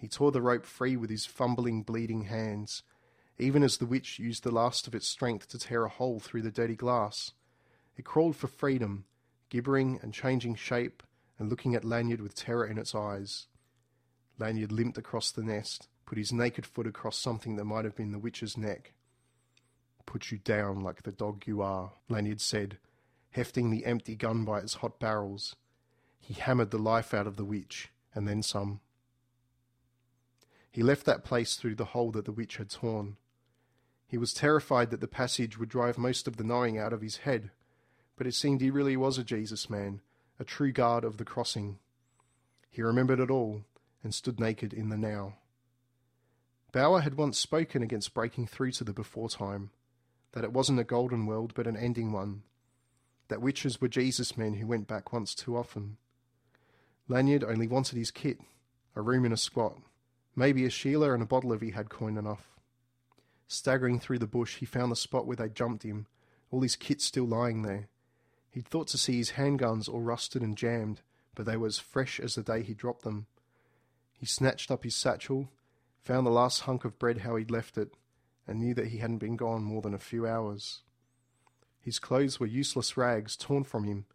He 0.00 0.08
tore 0.08 0.32
the 0.32 0.40
rope 0.40 0.64
free 0.64 0.96
with 0.96 1.10
his 1.10 1.26
fumbling, 1.26 1.82
bleeding 1.82 2.22
hands, 2.22 2.82
even 3.38 3.62
as 3.62 3.76
the 3.76 3.84
witch 3.84 4.18
used 4.18 4.44
the 4.44 4.50
last 4.50 4.86
of 4.86 4.94
its 4.94 5.06
strength 5.06 5.48
to 5.48 5.58
tear 5.58 5.84
a 5.84 5.90
hole 5.90 6.20
through 6.20 6.40
the 6.40 6.50
dirty 6.50 6.74
glass. 6.74 7.32
It 7.98 8.06
crawled 8.06 8.34
for 8.34 8.46
freedom, 8.46 9.04
gibbering 9.50 9.98
and 10.00 10.14
changing 10.14 10.54
shape 10.54 11.02
and 11.38 11.50
looking 11.50 11.74
at 11.74 11.84
Lanyard 11.84 12.22
with 12.22 12.34
terror 12.34 12.64
in 12.64 12.78
its 12.78 12.94
eyes. 12.94 13.46
Lanyard 14.38 14.72
limped 14.72 14.96
across 14.96 15.30
the 15.30 15.42
nest, 15.42 15.88
put 16.06 16.16
his 16.16 16.32
naked 16.32 16.64
foot 16.64 16.86
across 16.86 17.18
something 17.18 17.56
that 17.56 17.66
might 17.66 17.84
have 17.84 17.94
been 17.94 18.12
the 18.12 18.18
witch's 18.18 18.56
neck. 18.56 18.94
Put 20.06 20.30
you 20.30 20.38
down 20.38 20.80
like 20.80 21.02
the 21.02 21.12
dog 21.12 21.46
you 21.46 21.60
are, 21.60 21.92
Lanyard 22.08 22.40
said, 22.40 22.78
hefting 23.32 23.68
the 23.68 23.84
empty 23.84 24.16
gun 24.16 24.46
by 24.46 24.60
its 24.60 24.74
hot 24.76 24.98
barrels. 24.98 25.56
He 26.18 26.32
hammered 26.32 26.70
the 26.70 26.78
life 26.78 27.12
out 27.12 27.26
of 27.26 27.36
the 27.36 27.44
witch, 27.44 27.90
and 28.14 28.26
then 28.26 28.42
some. 28.42 28.80
He 30.70 30.82
left 30.82 31.04
that 31.06 31.24
place 31.24 31.56
through 31.56 31.74
the 31.74 31.86
hole 31.86 32.12
that 32.12 32.24
the 32.24 32.32
witch 32.32 32.56
had 32.56 32.70
torn. 32.70 33.16
He 34.06 34.18
was 34.18 34.32
terrified 34.32 34.90
that 34.90 35.00
the 35.00 35.08
passage 35.08 35.58
would 35.58 35.68
drive 35.68 35.98
most 35.98 36.28
of 36.28 36.36
the 36.36 36.44
knowing 36.44 36.78
out 36.78 36.92
of 36.92 37.00
his 37.00 37.18
head, 37.18 37.50
but 38.16 38.26
it 38.26 38.34
seemed 38.34 38.60
he 38.60 38.70
really 38.70 38.96
was 38.96 39.18
a 39.18 39.24
Jesus 39.24 39.70
man, 39.70 40.00
a 40.38 40.44
true 40.44 40.72
guard 40.72 41.04
of 41.04 41.16
the 41.16 41.24
crossing. 41.24 41.78
He 42.70 42.82
remembered 42.82 43.20
it 43.20 43.30
all 43.30 43.62
and 44.02 44.14
stood 44.14 44.38
naked 44.38 44.72
in 44.72 44.88
the 44.88 44.96
now. 44.96 45.34
Bauer 46.72 47.00
had 47.00 47.16
once 47.16 47.38
spoken 47.38 47.82
against 47.82 48.14
breaking 48.14 48.46
through 48.46 48.72
to 48.72 48.84
the 48.84 48.92
before 48.92 49.28
time, 49.28 49.70
that 50.32 50.44
it 50.44 50.52
wasn't 50.52 50.78
a 50.78 50.84
golden 50.84 51.26
world 51.26 51.52
but 51.54 51.66
an 51.66 51.76
ending 51.76 52.12
one, 52.12 52.42
that 53.28 53.42
witches 53.42 53.80
were 53.80 53.88
Jesus 53.88 54.36
men 54.36 54.54
who 54.54 54.66
went 54.66 54.86
back 54.86 55.12
once 55.12 55.34
too 55.34 55.56
often. 55.56 55.96
Lanyard 57.08 57.42
only 57.42 57.66
wanted 57.66 57.98
his 57.98 58.12
kit, 58.12 58.38
a 58.94 59.02
room 59.02 59.24
in 59.24 59.32
a 59.32 59.36
squat, 59.36 59.76
maybe 60.40 60.64
a 60.64 60.70
Sheila 60.70 61.12
and 61.12 61.22
a 61.22 61.26
bottle 61.26 61.52
if 61.52 61.60
he 61.60 61.72
had 61.72 61.90
coin 61.90 62.16
enough. 62.16 62.48
Staggering 63.46 64.00
through 64.00 64.20
the 64.20 64.26
bush, 64.26 64.56
he 64.56 64.64
found 64.64 64.90
the 64.90 64.96
spot 64.96 65.26
where 65.26 65.36
they 65.36 65.50
jumped 65.50 65.82
him, 65.82 66.06
all 66.50 66.62
his 66.62 66.76
kit 66.76 67.02
still 67.02 67.26
lying 67.26 67.60
there. 67.60 67.88
He'd 68.50 68.66
thought 68.66 68.88
to 68.88 68.98
see 68.98 69.18
his 69.18 69.32
handguns 69.32 69.86
all 69.86 70.00
rusted 70.00 70.40
and 70.40 70.56
jammed, 70.56 71.02
but 71.34 71.44
they 71.44 71.58
were 71.58 71.66
as 71.66 71.78
fresh 71.78 72.18
as 72.18 72.36
the 72.36 72.42
day 72.42 72.62
he 72.62 72.72
dropped 72.72 73.02
them. 73.02 73.26
He 74.14 74.24
snatched 74.24 74.70
up 74.70 74.82
his 74.82 74.96
satchel, 74.96 75.50
found 76.00 76.26
the 76.26 76.30
last 76.30 76.60
hunk 76.60 76.86
of 76.86 76.98
bread 76.98 77.18
how 77.18 77.36
he'd 77.36 77.50
left 77.50 77.76
it, 77.76 77.92
and 78.48 78.60
knew 78.60 78.72
that 78.72 78.88
he 78.88 78.96
hadn't 78.96 79.18
been 79.18 79.36
gone 79.36 79.62
more 79.62 79.82
than 79.82 79.92
a 79.92 79.98
few 79.98 80.26
hours. 80.26 80.80
His 81.82 81.98
clothes 81.98 82.40
were 82.40 82.46
useless 82.46 82.96
rags 82.96 83.36
torn 83.36 83.64
from 83.64 83.84
him, 83.84 84.06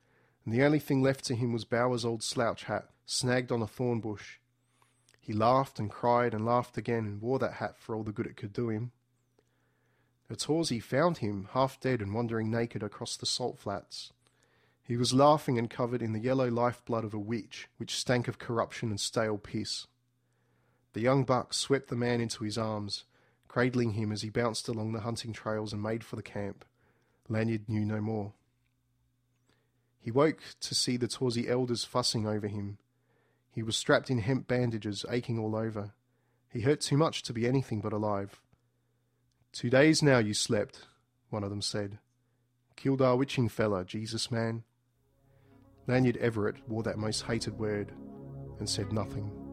and 0.43 0.51
the 0.51 0.63
only 0.63 0.79
thing 0.79 1.03
left 1.03 1.23
to 1.25 1.35
him 1.35 1.53
was 1.53 1.65
Bauer's 1.65 2.03
old 2.03 2.23
slouch 2.23 2.63
hat, 2.63 2.89
snagged 3.05 3.51
on 3.51 3.61
a 3.61 3.67
thorn 3.67 3.99
bush. 3.99 4.39
He 5.25 5.33
laughed 5.33 5.79
and 5.79 5.89
cried 5.89 6.35
and 6.35 6.45
laughed 6.45 6.77
again 6.77 7.07
and 7.07 7.19
wore 7.19 7.39
that 7.39 7.53
hat 7.53 7.79
for 7.79 7.95
all 7.95 8.03
the 8.03 8.11
good 8.11 8.27
it 8.27 8.37
could 8.37 8.53
do 8.53 8.69
him. 8.69 8.91
Atawzi 10.29 10.79
found 10.79 11.17
him, 11.17 11.49
half 11.53 11.79
dead 11.79 11.99
and 11.99 12.13
wandering 12.13 12.51
naked 12.51 12.83
across 12.83 13.17
the 13.17 13.25
salt 13.25 13.57
flats. 13.57 14.13
He 14.83 14.95
was 14.95 15.15
laughing 15.15 15.57
and 15.57 15.67
covered 15.67 16.03
in 16.03 16.13
the 16.13 16.19
yellow 16.19 16.47
lifeblood 16.47 17.03
of 17.03 17.15
a 17.15 17.19
witch, 17.19 17.69
which 17.77 17.95
stank 17.97 18.27
of 18.27 18.37
corruption 18.37 18.91
and 18.91 18.99
stale 18.99 19.39
piss. 19.39 19.87
The 20.93 21.01
young 21.01 21.23
buck 21.23 21.55
swept 21.55 21.87
the 21.87 21.95
man 21.95 22.21
into 22.21 22.43
his 22.43 22.55
arms, 22.55 23.05
cradling 23.47 23.93
him 23.93 24.11
as 24.11 24.21
he 24.21 24.29
bounced 24.29 24.67
along 24.67 24.91
the 24.91 25.01
hunting 25.01 25.33
trails 25.33 25.73
and 25.73 25.81
made 25.81 26.03
for 26.03 26.17
the 26.17 26.21
camp. 26.21 26.65
Lanyard 27.27 27.67
knew 27.67 27.83
no 27.83 27.99
more. 27.99 28.33
He 29.99 30.11
woke 30.11 30.43
to 30.59 30.75
see 30.75 30.97
the 30.97 31.07
Tawzi 31.07 31.49
elders 31.49 31.83
fussing 31.83 32.27
over 32.27 32.47
him. 32.47 32.77
He 33.55 33.63
was 33.63 33.77
strapped 33.77 34.09
in 34.09 34.19
hemp 34.19 34.49
bandages, 34.49 35.05
aching 35.09 35.39
all 35.39 35.55
over. 35.55 35.93
He 36.49 36.59
hurt 36.59 36.81
too 36.81 36.97
much 36.97 37.23
to 37.23 37.31
be 37.31 37.47
anything 37.47 37.79
but 37.79 37.93
alive. 37.93 38.41
Two 39.53 39.69
days 39.69 40.03
now 40.03 40.17
you 40.17 40.33
slept, 40.33 40.87
one 41.29 41.41
of 41.41 41.49
them 41.49 41.61
said. 41.61 41.99
Killed 42.75 43.01
our 43.01 43.15
witching 43.15 43.47
fella, 43.47 43.85
Jesus 43.85 44.29
man. 44.29 44.65
Lanyard 45.87 46.17
Everett 46.17 46.67
wore 46.67 46.83
that 46.83 46.97
most 46.97 47.21
hated 47.21 47.57
word 47.57 47.93
and 48.59 48.69
said 48.69 48.91
nothing. 48.91 49.44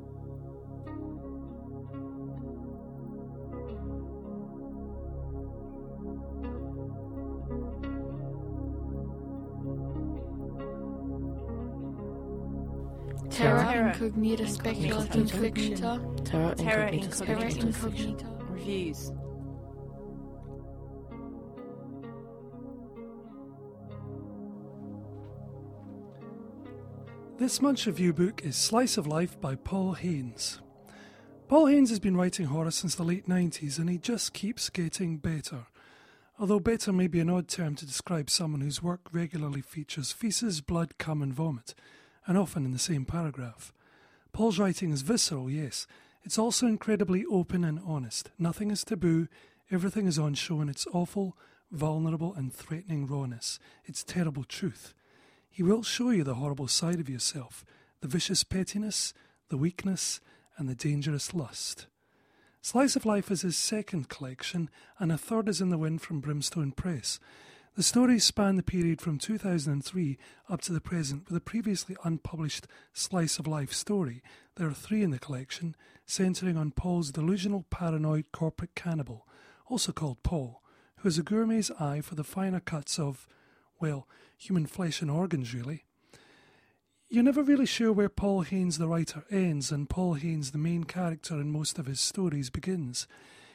Incognita 14.03 14.49
speculatum 14.49 15.21
Incognita. 15.21 16.01
ficta. 16.01 16.25
Terra 16.25 16.55
Terra 16.57 16.91
incognita. 16.91 17.25
Terra 17.25 17.43
incognita. 17.45 17.67
incognita. 17.69 18.27
Reviews. 18.51 19.13
This 27.39 27.63
month's 27.63 27.87
review 27.87 28.13
book 28.13 28.43
is 28.43 28.57
Slice 28.57 28.97
of 28.97 29.07
Life 29.07 29.41
by 29.41 29.55
Paul 29.55 29.93
Haines. 29.93 30.61
Paul 31.47 31.67
Haines 31.67 31.91
has 31.91 32.01
been 32.01 32.17
writing 32.17 32.47
horror 32.47 32.73
since 32.73 32.97
the 32.97 33.05
late 33.05 33.29
90s 33.29 33.79
and 33.79 33.89
he 33.89 33.99
just 33.99 34.33
keeps 34.33 34.69
getting 34.69 35.19
better. 35.19 35.67
Although 36.41 36.59
better 36.59 36.93
may 36.93 37.07
be 37.07 37.21
an 37.21 37.31
odd 37.31 37.47
term 37.47 37.77
to 37.77 37.87
describe 37.87 38.31
someone 38.31 38.63
whose 38.63 38.83
work 38.83 39.03
regularly 39.13 39.61
features 39.63 40.11
feces, 40.11 40.61
blood, 40.61 40.99
cum, 40.99 41.23
and 41.23 41.33
vomit, 41.33 41.77
and 42.27 42.37
often 42.37 42.65
in 42.65 42.73
the 42.73 42.81
same 42.81 43.05
paragraph. 43.05 43.73
Paul's 44.33 44.59
writing 44.59 44.93
is 44.93 45.03
visceral, 45.03 45.51
yes. 45.51 45.87
It's 46.25 46.39
also 46.39 46.67
incredibly 46.67 47.25
open 47.27 47.65
and 47.65 47.81
honest. 47.87 48.31
Nothing 48.39 48.71
is 48.71 48.85
taboo, 48.85 49.29
everything 49.71 50.07
is 50.07 50.19
on 50.19 50.35
show 50.35 50.61
in 50.61 50.69
its 50.69 50.87
awful, 50.93 51.37
vulnerable, 51.71 52.35
and 52.35 52.53
threatening 52.53 53.07
rawness, 53.07 53.59
its 53.85 54.03
terrible 54.03 54.45
truth. 54.45 54.95
He 55.51 55.63
will 55.63 55.83
show 55.83 56.11
you 56.11 56.25
the 56.25 56.37
horrible 56.37 56.69
side 56.69 56.99
of 56.99 57.11
yourself, 57.11 57.65
the 58.01 58.09
vicious 58.09 58.43
pettiness, 58.43 59.13
the 59.51 59.59
weakness, 59.59 60.21
and 60.57 60.69
the 60.69 60.75
dangerous 60.75 61.35
lust. 61.35 61.87
Slice 62.63 62.97
of 62.97 63.05
Life 63.05 63.31
is 63.31 63.43
his 63.43 63.57
second 63.57 64.09
collection, 64.09 64.71
and 64.99 65.13
a 65.13 65.19
third 65.19 65.49
is 65.49 65.61
in 65.61 65.71
the 65.71 65.79
wind 65.79 66.01
from 66.01 66.21
Brimstone 66.21 66.73
Press. 66.73 67.19
The 67.75 67.83
stories 67.83 68.23
span 68.23 68.57
the 68.57 68.63
period 68.63 69.01
from 69.01 69.17
2003 69.17 70.19
up 70.51 70.61
to 70.61 70.75
the 70.75 70.81
present, 70.81 71.25
with 71.27 71.37
a 71.39 71.41
previously 71.41 71.97
unpublished 72.05 72.67
Slice 72.93 73.39
of 73.39 73.47
Life 73.47 73.73
story. 73.73 74.23
There 74.57 74.69
are 74.69 74.75
three 74.75 75.03
in 75.03 75.11
the 75.11 75.19
collection, 75.19 75.75
centering 76.05 76.59
on 76.59 76.73
Paul's 76.73 77.11
delusional, 77.11 77.65
paranoid 77.71 78.27
corporate 78.31 78.75
cannibal, 78.75 79.27
also 79.69 79.91
called 79.91 80.23
Paul, 80.23 80.63
who 80.97 81.05
has 81.05 81.17
a 81.17 81.23
gourmet's 81.23 81.71
eye 81.81 82.03
for 82.03 82.15
the 82.15 82.25
finer 82.25 82.61
cuts 82.61 82.99
of, 82.99 83.27
well, 83.81 84.07
human 84.37 84.67
flesh 84.67 85.01
and 85.01 85.11
organs, 85.11 85.55
really. 85.55 85.87
You're 87.09 87.23
never 87.23 87.43
really 87.43 87.65
sure 87.65 87.93
where 87.93 88.11
Paul 88.11 88.43
Haines 88.43 88.77
the 88.77 88.87
writer 88.87 89.25
ends 89.31 89.73
and 89.73 89.89
Paul 89.89 90.15
Haines 90.15 90.51
the 90.51 90.59
main 90.59 90.85
character 90.85 91.41
in 91.41 91.51
most 91.51 91.79
of 91.79 91.87
his 91.87 92.01
stories 92.01 92.51
begins. 92.51 93.07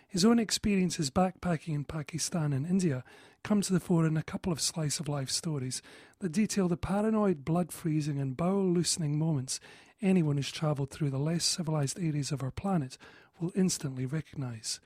His 0.07 0.23
own 0.23 0.39
experiences 0.39 1.11
backpacking 1.11 1.75
in 1.75 1.83
Pakistan 1.83 2.53
and 2.53 2.65
India 2.65 3.03
come 3.47 3.61
to 3.61 3.71
the 3.71 3.79
fore 3.79 4.05
in 4.05 4.17
a 4.17 4.23
couple 4.23 4.51
of 4.51 4.59
slice 4.59 4.99
of 4.99 5.07
life 5.07 5.29
stories 5.29 5.81
that 6.19 6.33
detail 6.33 6.67
the 6.67 6.75
paranoid, 6.75 7.45
blood 7.45 7.71
freezing, 7.71 8.19
and 8.19 8.35
bowel 8.35 8.65
loosening 8.65 9.17
moments 9.17 9.61
anyone 10.01 10.35
who's 10.35 10.51
travelled 10.51 10.91
through 10.91 11.09
the 11.09 11.17
less 11.17 11.45
civilized 11.45 11.97
areas 11.97 12.33
of 12.33 12.43
our 12.43 12.51
planet 12.51 12.97
will 13.39 13.53
instantly 13.55 14.05
recognise. 14.05 14.81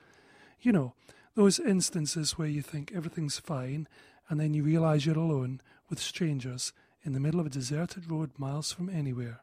You 0.60 0.70
know, 0.70 0.94
those 1.34 1.58
instances 1.58 2.38
where 2.38 2.46
you 2.46 2.62
think 2.62 2.92
everything's 2.94 3.40
fine 3.40 3.88
and 4.28 4.38
then 4.38 4.54
you 4.54 4.62
realise 4.62 5.06
you're 5.06 5.18
alone 5.18 5.60
with 5.90 5.98
strangers 5.98 6.72
in 7.02 7.14
the 7.14 7.20
middle 7.20 7.40
of 7.40 7.46
a 7.46 7.50
deserted 7.50 8.08
road 8.08 8.30
miles 8.38 8.70
from 8.70 8.88
anywhere, 8.88 9.40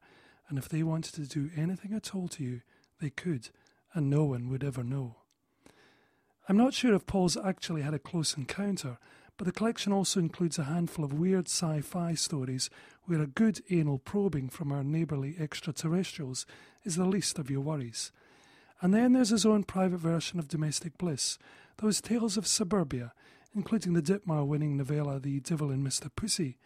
and 0.48 0.58
if 0.58 0.70
they 0.70 0.82
wanted 0.82 1.16
to 1.16 1.28
do 1.28 1.52
anything 1.58 1.94
at 1.94 2.16
all 2.16 2.30
to 2.30 2.42
you, 2.42 2.62
they 3.02 3.10
could, 3.10 3.50
and 3.94 4.10
no 4.10 4.24
one 4.24 4.48
would 4.48 4.64
ever 4.64 4.82
know. 4.82 5.18
I'm 6.50 6.58
not 6.58 6.74
sure 6.74 6.96
if 6.96 7.06
Paul's 7.06 7.38
actually 7.38 7.84
had 7.84 7.94
a 7.94 8.00
close 8.00 8.36
encounter, 8.36 8.98
but 9.38 9.46
the 9.46 9.52
collection 9.52 9.94
also 9.94 10.20
includes 10.20 10.58
a 10.58 10.64
handful 10.64 11.06
of 11.06 11.14
weird 11.14 11.46
sci 11.46 11.82
fi 11.82 12.16
stories 12.16 12.72
where 13.04 13.22
a 13.22 13.28
good 13.28 13.62
anal 13.70 14.00
probing 14.00 14.50
from 14.50 14.72
our 14.72 14.84
neighbourly 14.84 15.36
extraterrestrials 15.40 16.48
is 16.84 16.96
the 16.96 17.06
least 17.06 17.38
of 17.38 17.52
your 17.52 17.62
worries. 17.62 18.12
And 18.82 18.96
then 18.96 19.14
there's 19.14 19.30
his 19.30 19.46
own 19.46 19.64
private 19.64 20.00
version 20.00 20.40
of 20.40 20.48
domestic 20.48 20.98
bliss, 20.98 21.38
those 21.78 22.02
tales 22.02 22.36
of 22.36 22.48
suburbia, 22.48 23.14
including 23.54 23.94
the 23.94 24.02
Ditmar 24.02 24.44
winning 24.44 24.76
novella 24.76 25.20
The 25.20 25.42
Devil 25.42 25.70
in 25.70 25.84
Mr. 25.84 26.10
Pussy, 26.16 26.58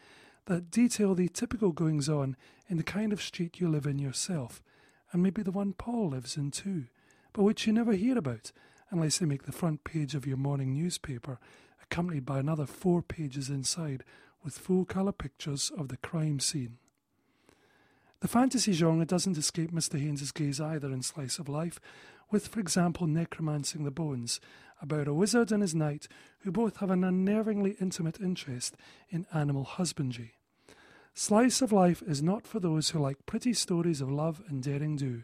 that 0.45 0.71
detail 0.71 1.13
the 1.13 1.27
typical 1.27 1.73
goings 1.73 2.07
on 2.07 2.38
in 2.69 2.77
the 2.77 2.84
kind 2.84 3.11
of 3.11 3.21
street 3.21 3.59
you 3.59 3.67
live 3.67 3.86
in 3.86 3.99
yourself, 3.99 4.63
and 5.11 5.21
maybe 5.21 5.43
the 5.43 5.51
one 5.51 5.73
Paul 5.73 6.11
lives 6.11 6.38
in 6.38 6.51
too, 6.51 6.86
but 7.34 7.43
which 7.43 7.67
you 7.67 7.73
never 7.73 7.91
hear 7.91 8.17
about 8.17 8.53
unless 8.93 9.17
they 9.17 9.25
make 9.25 9.43
the 9.43 9.51
front 9.51 9.83
page 9.83 10.13
of 10.13 10.27
your 10.27 10.37
morning 10.37 10.71
newspaper, 10.71 11.39
accompanied 11.81 12.25
by 12.25 12.37
another 12.39 12.67
four 12.67 13.01
pages 13.01 13.49
inside 13.49 14.03
with 14.43 14.57
full 14.57 14.85
colour 14.85 15.11
pictures 15.11 15.71
of 15.75 15.87
the 15.87 15.97
crime 15.97 16.39
scene. 16.39 16.77
The 18.21 18.27
fantasy 18.27 18.71
genre 18.71 19.03
doesn't 19.03 19.37
escape 19.37 19.71
Mr. 19.71 19.99
Haines's 19.99 20.31
gaze 20.31 20.61
either 20.61 20.93
in 20.93 21.01
Slice 21.01 21.39
of 21.39 21.49
Life, 21.49 21.79
with, 22.29 22.47
for 22.47 22.59
example, 22.59 23.07
Necromancing 23.07 23.83
the 23.83 23.91
Bones, 23.91 24.39
about 24.79 25.07
a 25.07 25.13
wizard 25.13 25.51
and 25.51 25.63
his 25.63 25.73
knight 25.73 26.07
who 26.41 26.51
both 26.51 26.77
have 26.77 26.91
an 26.91 27.01
unnervingly 27.01 27.75
intimate 27.81 28.21
interest 28.21 28.75
in 29.09 29.25
animal 29.33 29.63
husbandry. 29.63 30.35
Slice 31.15 31.61
of 31.61 31.71
Life 31.71 32.03
is 32.05 32.21
not 32.21 32.45
for 32.45 32.59
those 32.59 32.91
who 32.91 32.99
like 32.99 33.25
pretty 33.25 33.53
stories 33.53 34.01
of 34.01 34.11
love 34.11 34.41
and 34.47 34.61
daring 34.61 34.95
do. 34.95 35.23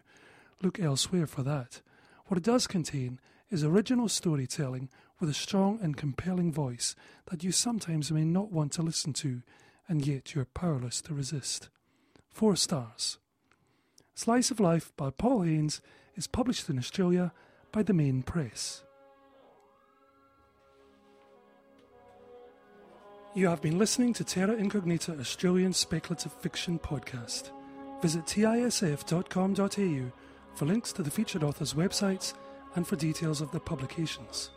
Look 0.61 0.79
elsewhere 0.79 1.27
for 1.27 1.43
that. 1.43 1.81
What 2.25 2.37
it 2.37 2.43
does 2.43 2.67
contain 2.67 3.19
is 3.49 3.63
original 3.63 4.07
storytelling 4.07 4.89
with 5.19 5.29
a 5.29 5.33
strong 5.33 5.79
and 5.81 5.97
compelling 5.97 6.51
voice 6.51 6.95
that 7.29 7.43
you 7.43 7.51
sometimes 7.51 8.11
may 8.11 8.23
not 8.23 8.51
want 8.51 8.71
to 8.73 8.81
listen 8.81 9.13
to, 9.13 9.41
and 9.87 10.05
yet 10.05 10.33
you 10.33 10.41
are 10.41 10.45
powerless 10.45 11.01
to 11.01 11.13
resist. 11.13 11.69
Four 12.29 12.55
stars. 12.55 13.17
Slice 14.13 14.51
of 14.51 14.59
Life 14.59 14.91
by 14.95 15.09
Paul 15.09 15.41
Haines 15.41 15.81
is 16.15 16.27
published 16.27 16.69
in 16.69 16.77
Australia 16.77 17.31
by 17.71 17.83
the 17.83 17.93
Mayne 17.93 18.23
Press. 18.23 18.83
You 23.35 23.47
have 23.47 23.61
been 23.61 23.77
listening 23.77 24.13
to 24.13 24.23
Terra 24.23 24.55
Incognita 24.55 25.17
Australian 25.19 25.71
Speculative 25.71 26.33
Fiction 26.33 26.79
Podcast. 26.79 27.51
Visit 28.01 28.25
tisf.com.au 28.25 30.11
for 30.55 30.65
links 30.65 30.91
to 30.93 31.03
the 31.03 31.11
featured 31.11 31.43
author's 31.43 31.73
websites 31.73 32.33
and 32.75 32.87
for 32.87 32.95
details 32.95 33.41
of 33.41 33.51
the 33.51 33.59
publications. 33.59 34.51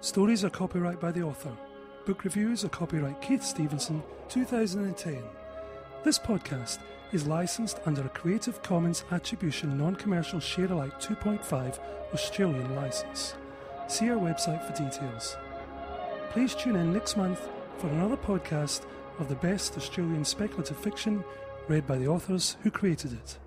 Stories 0.00 0.44
are 0.44 0.50
copyright 0.50 1.00
by 1.00 1.10
the 1.10 1.22
author. 1.22 1.56
Book 2.04 2.24
reviews 2.24 2.64
are 2.64 2.68
copyright 2.68 3.20
Keith 3.20 3.42
Stevenson, 3.42 4.02
2010. 4.28 5.22
This 6.04 6.18
podcast 6.18 6.78
is 7.12 7.26
licensed 7.26 7.80
under 7.86 8.02
a 8.02 8.08
Creative 8.10 8.62
Commons 8.62 9.04
Attribution 9.10 9.76
Non 9.76 9.96
Commercial 9.96 10.38
Share 10.38 10.72
Alike 10.72 11.00
2.5 11.00 11.78
Australian 12.12 12.76
license. 12.76 13.34
See 13.88 14.10
our 14.10 14.18
website 14.18 14.64
for 14.64 14.72
details. 14.82 15.36
Please 16.30 16.54
tune 16.54 16.76
in 16.76 16.92
next 16.92 17.16
month 17.16 17.48
for 17.78 17.88
another 17.88 18.16
podcast 18.16 18.82
of 19.18 19.28
the 19.28 19.34
best 19.36 19.76
Australian 19.76 20.24
speculative 20.24 20.76
fiction 20.76 21.24
read 21.68 21.86
by 21.86 21.96
the 21.96 22.06
authors 22.06 22.56
who 22.62 22.70
created 22.70 23.12
it. 23.12 23.38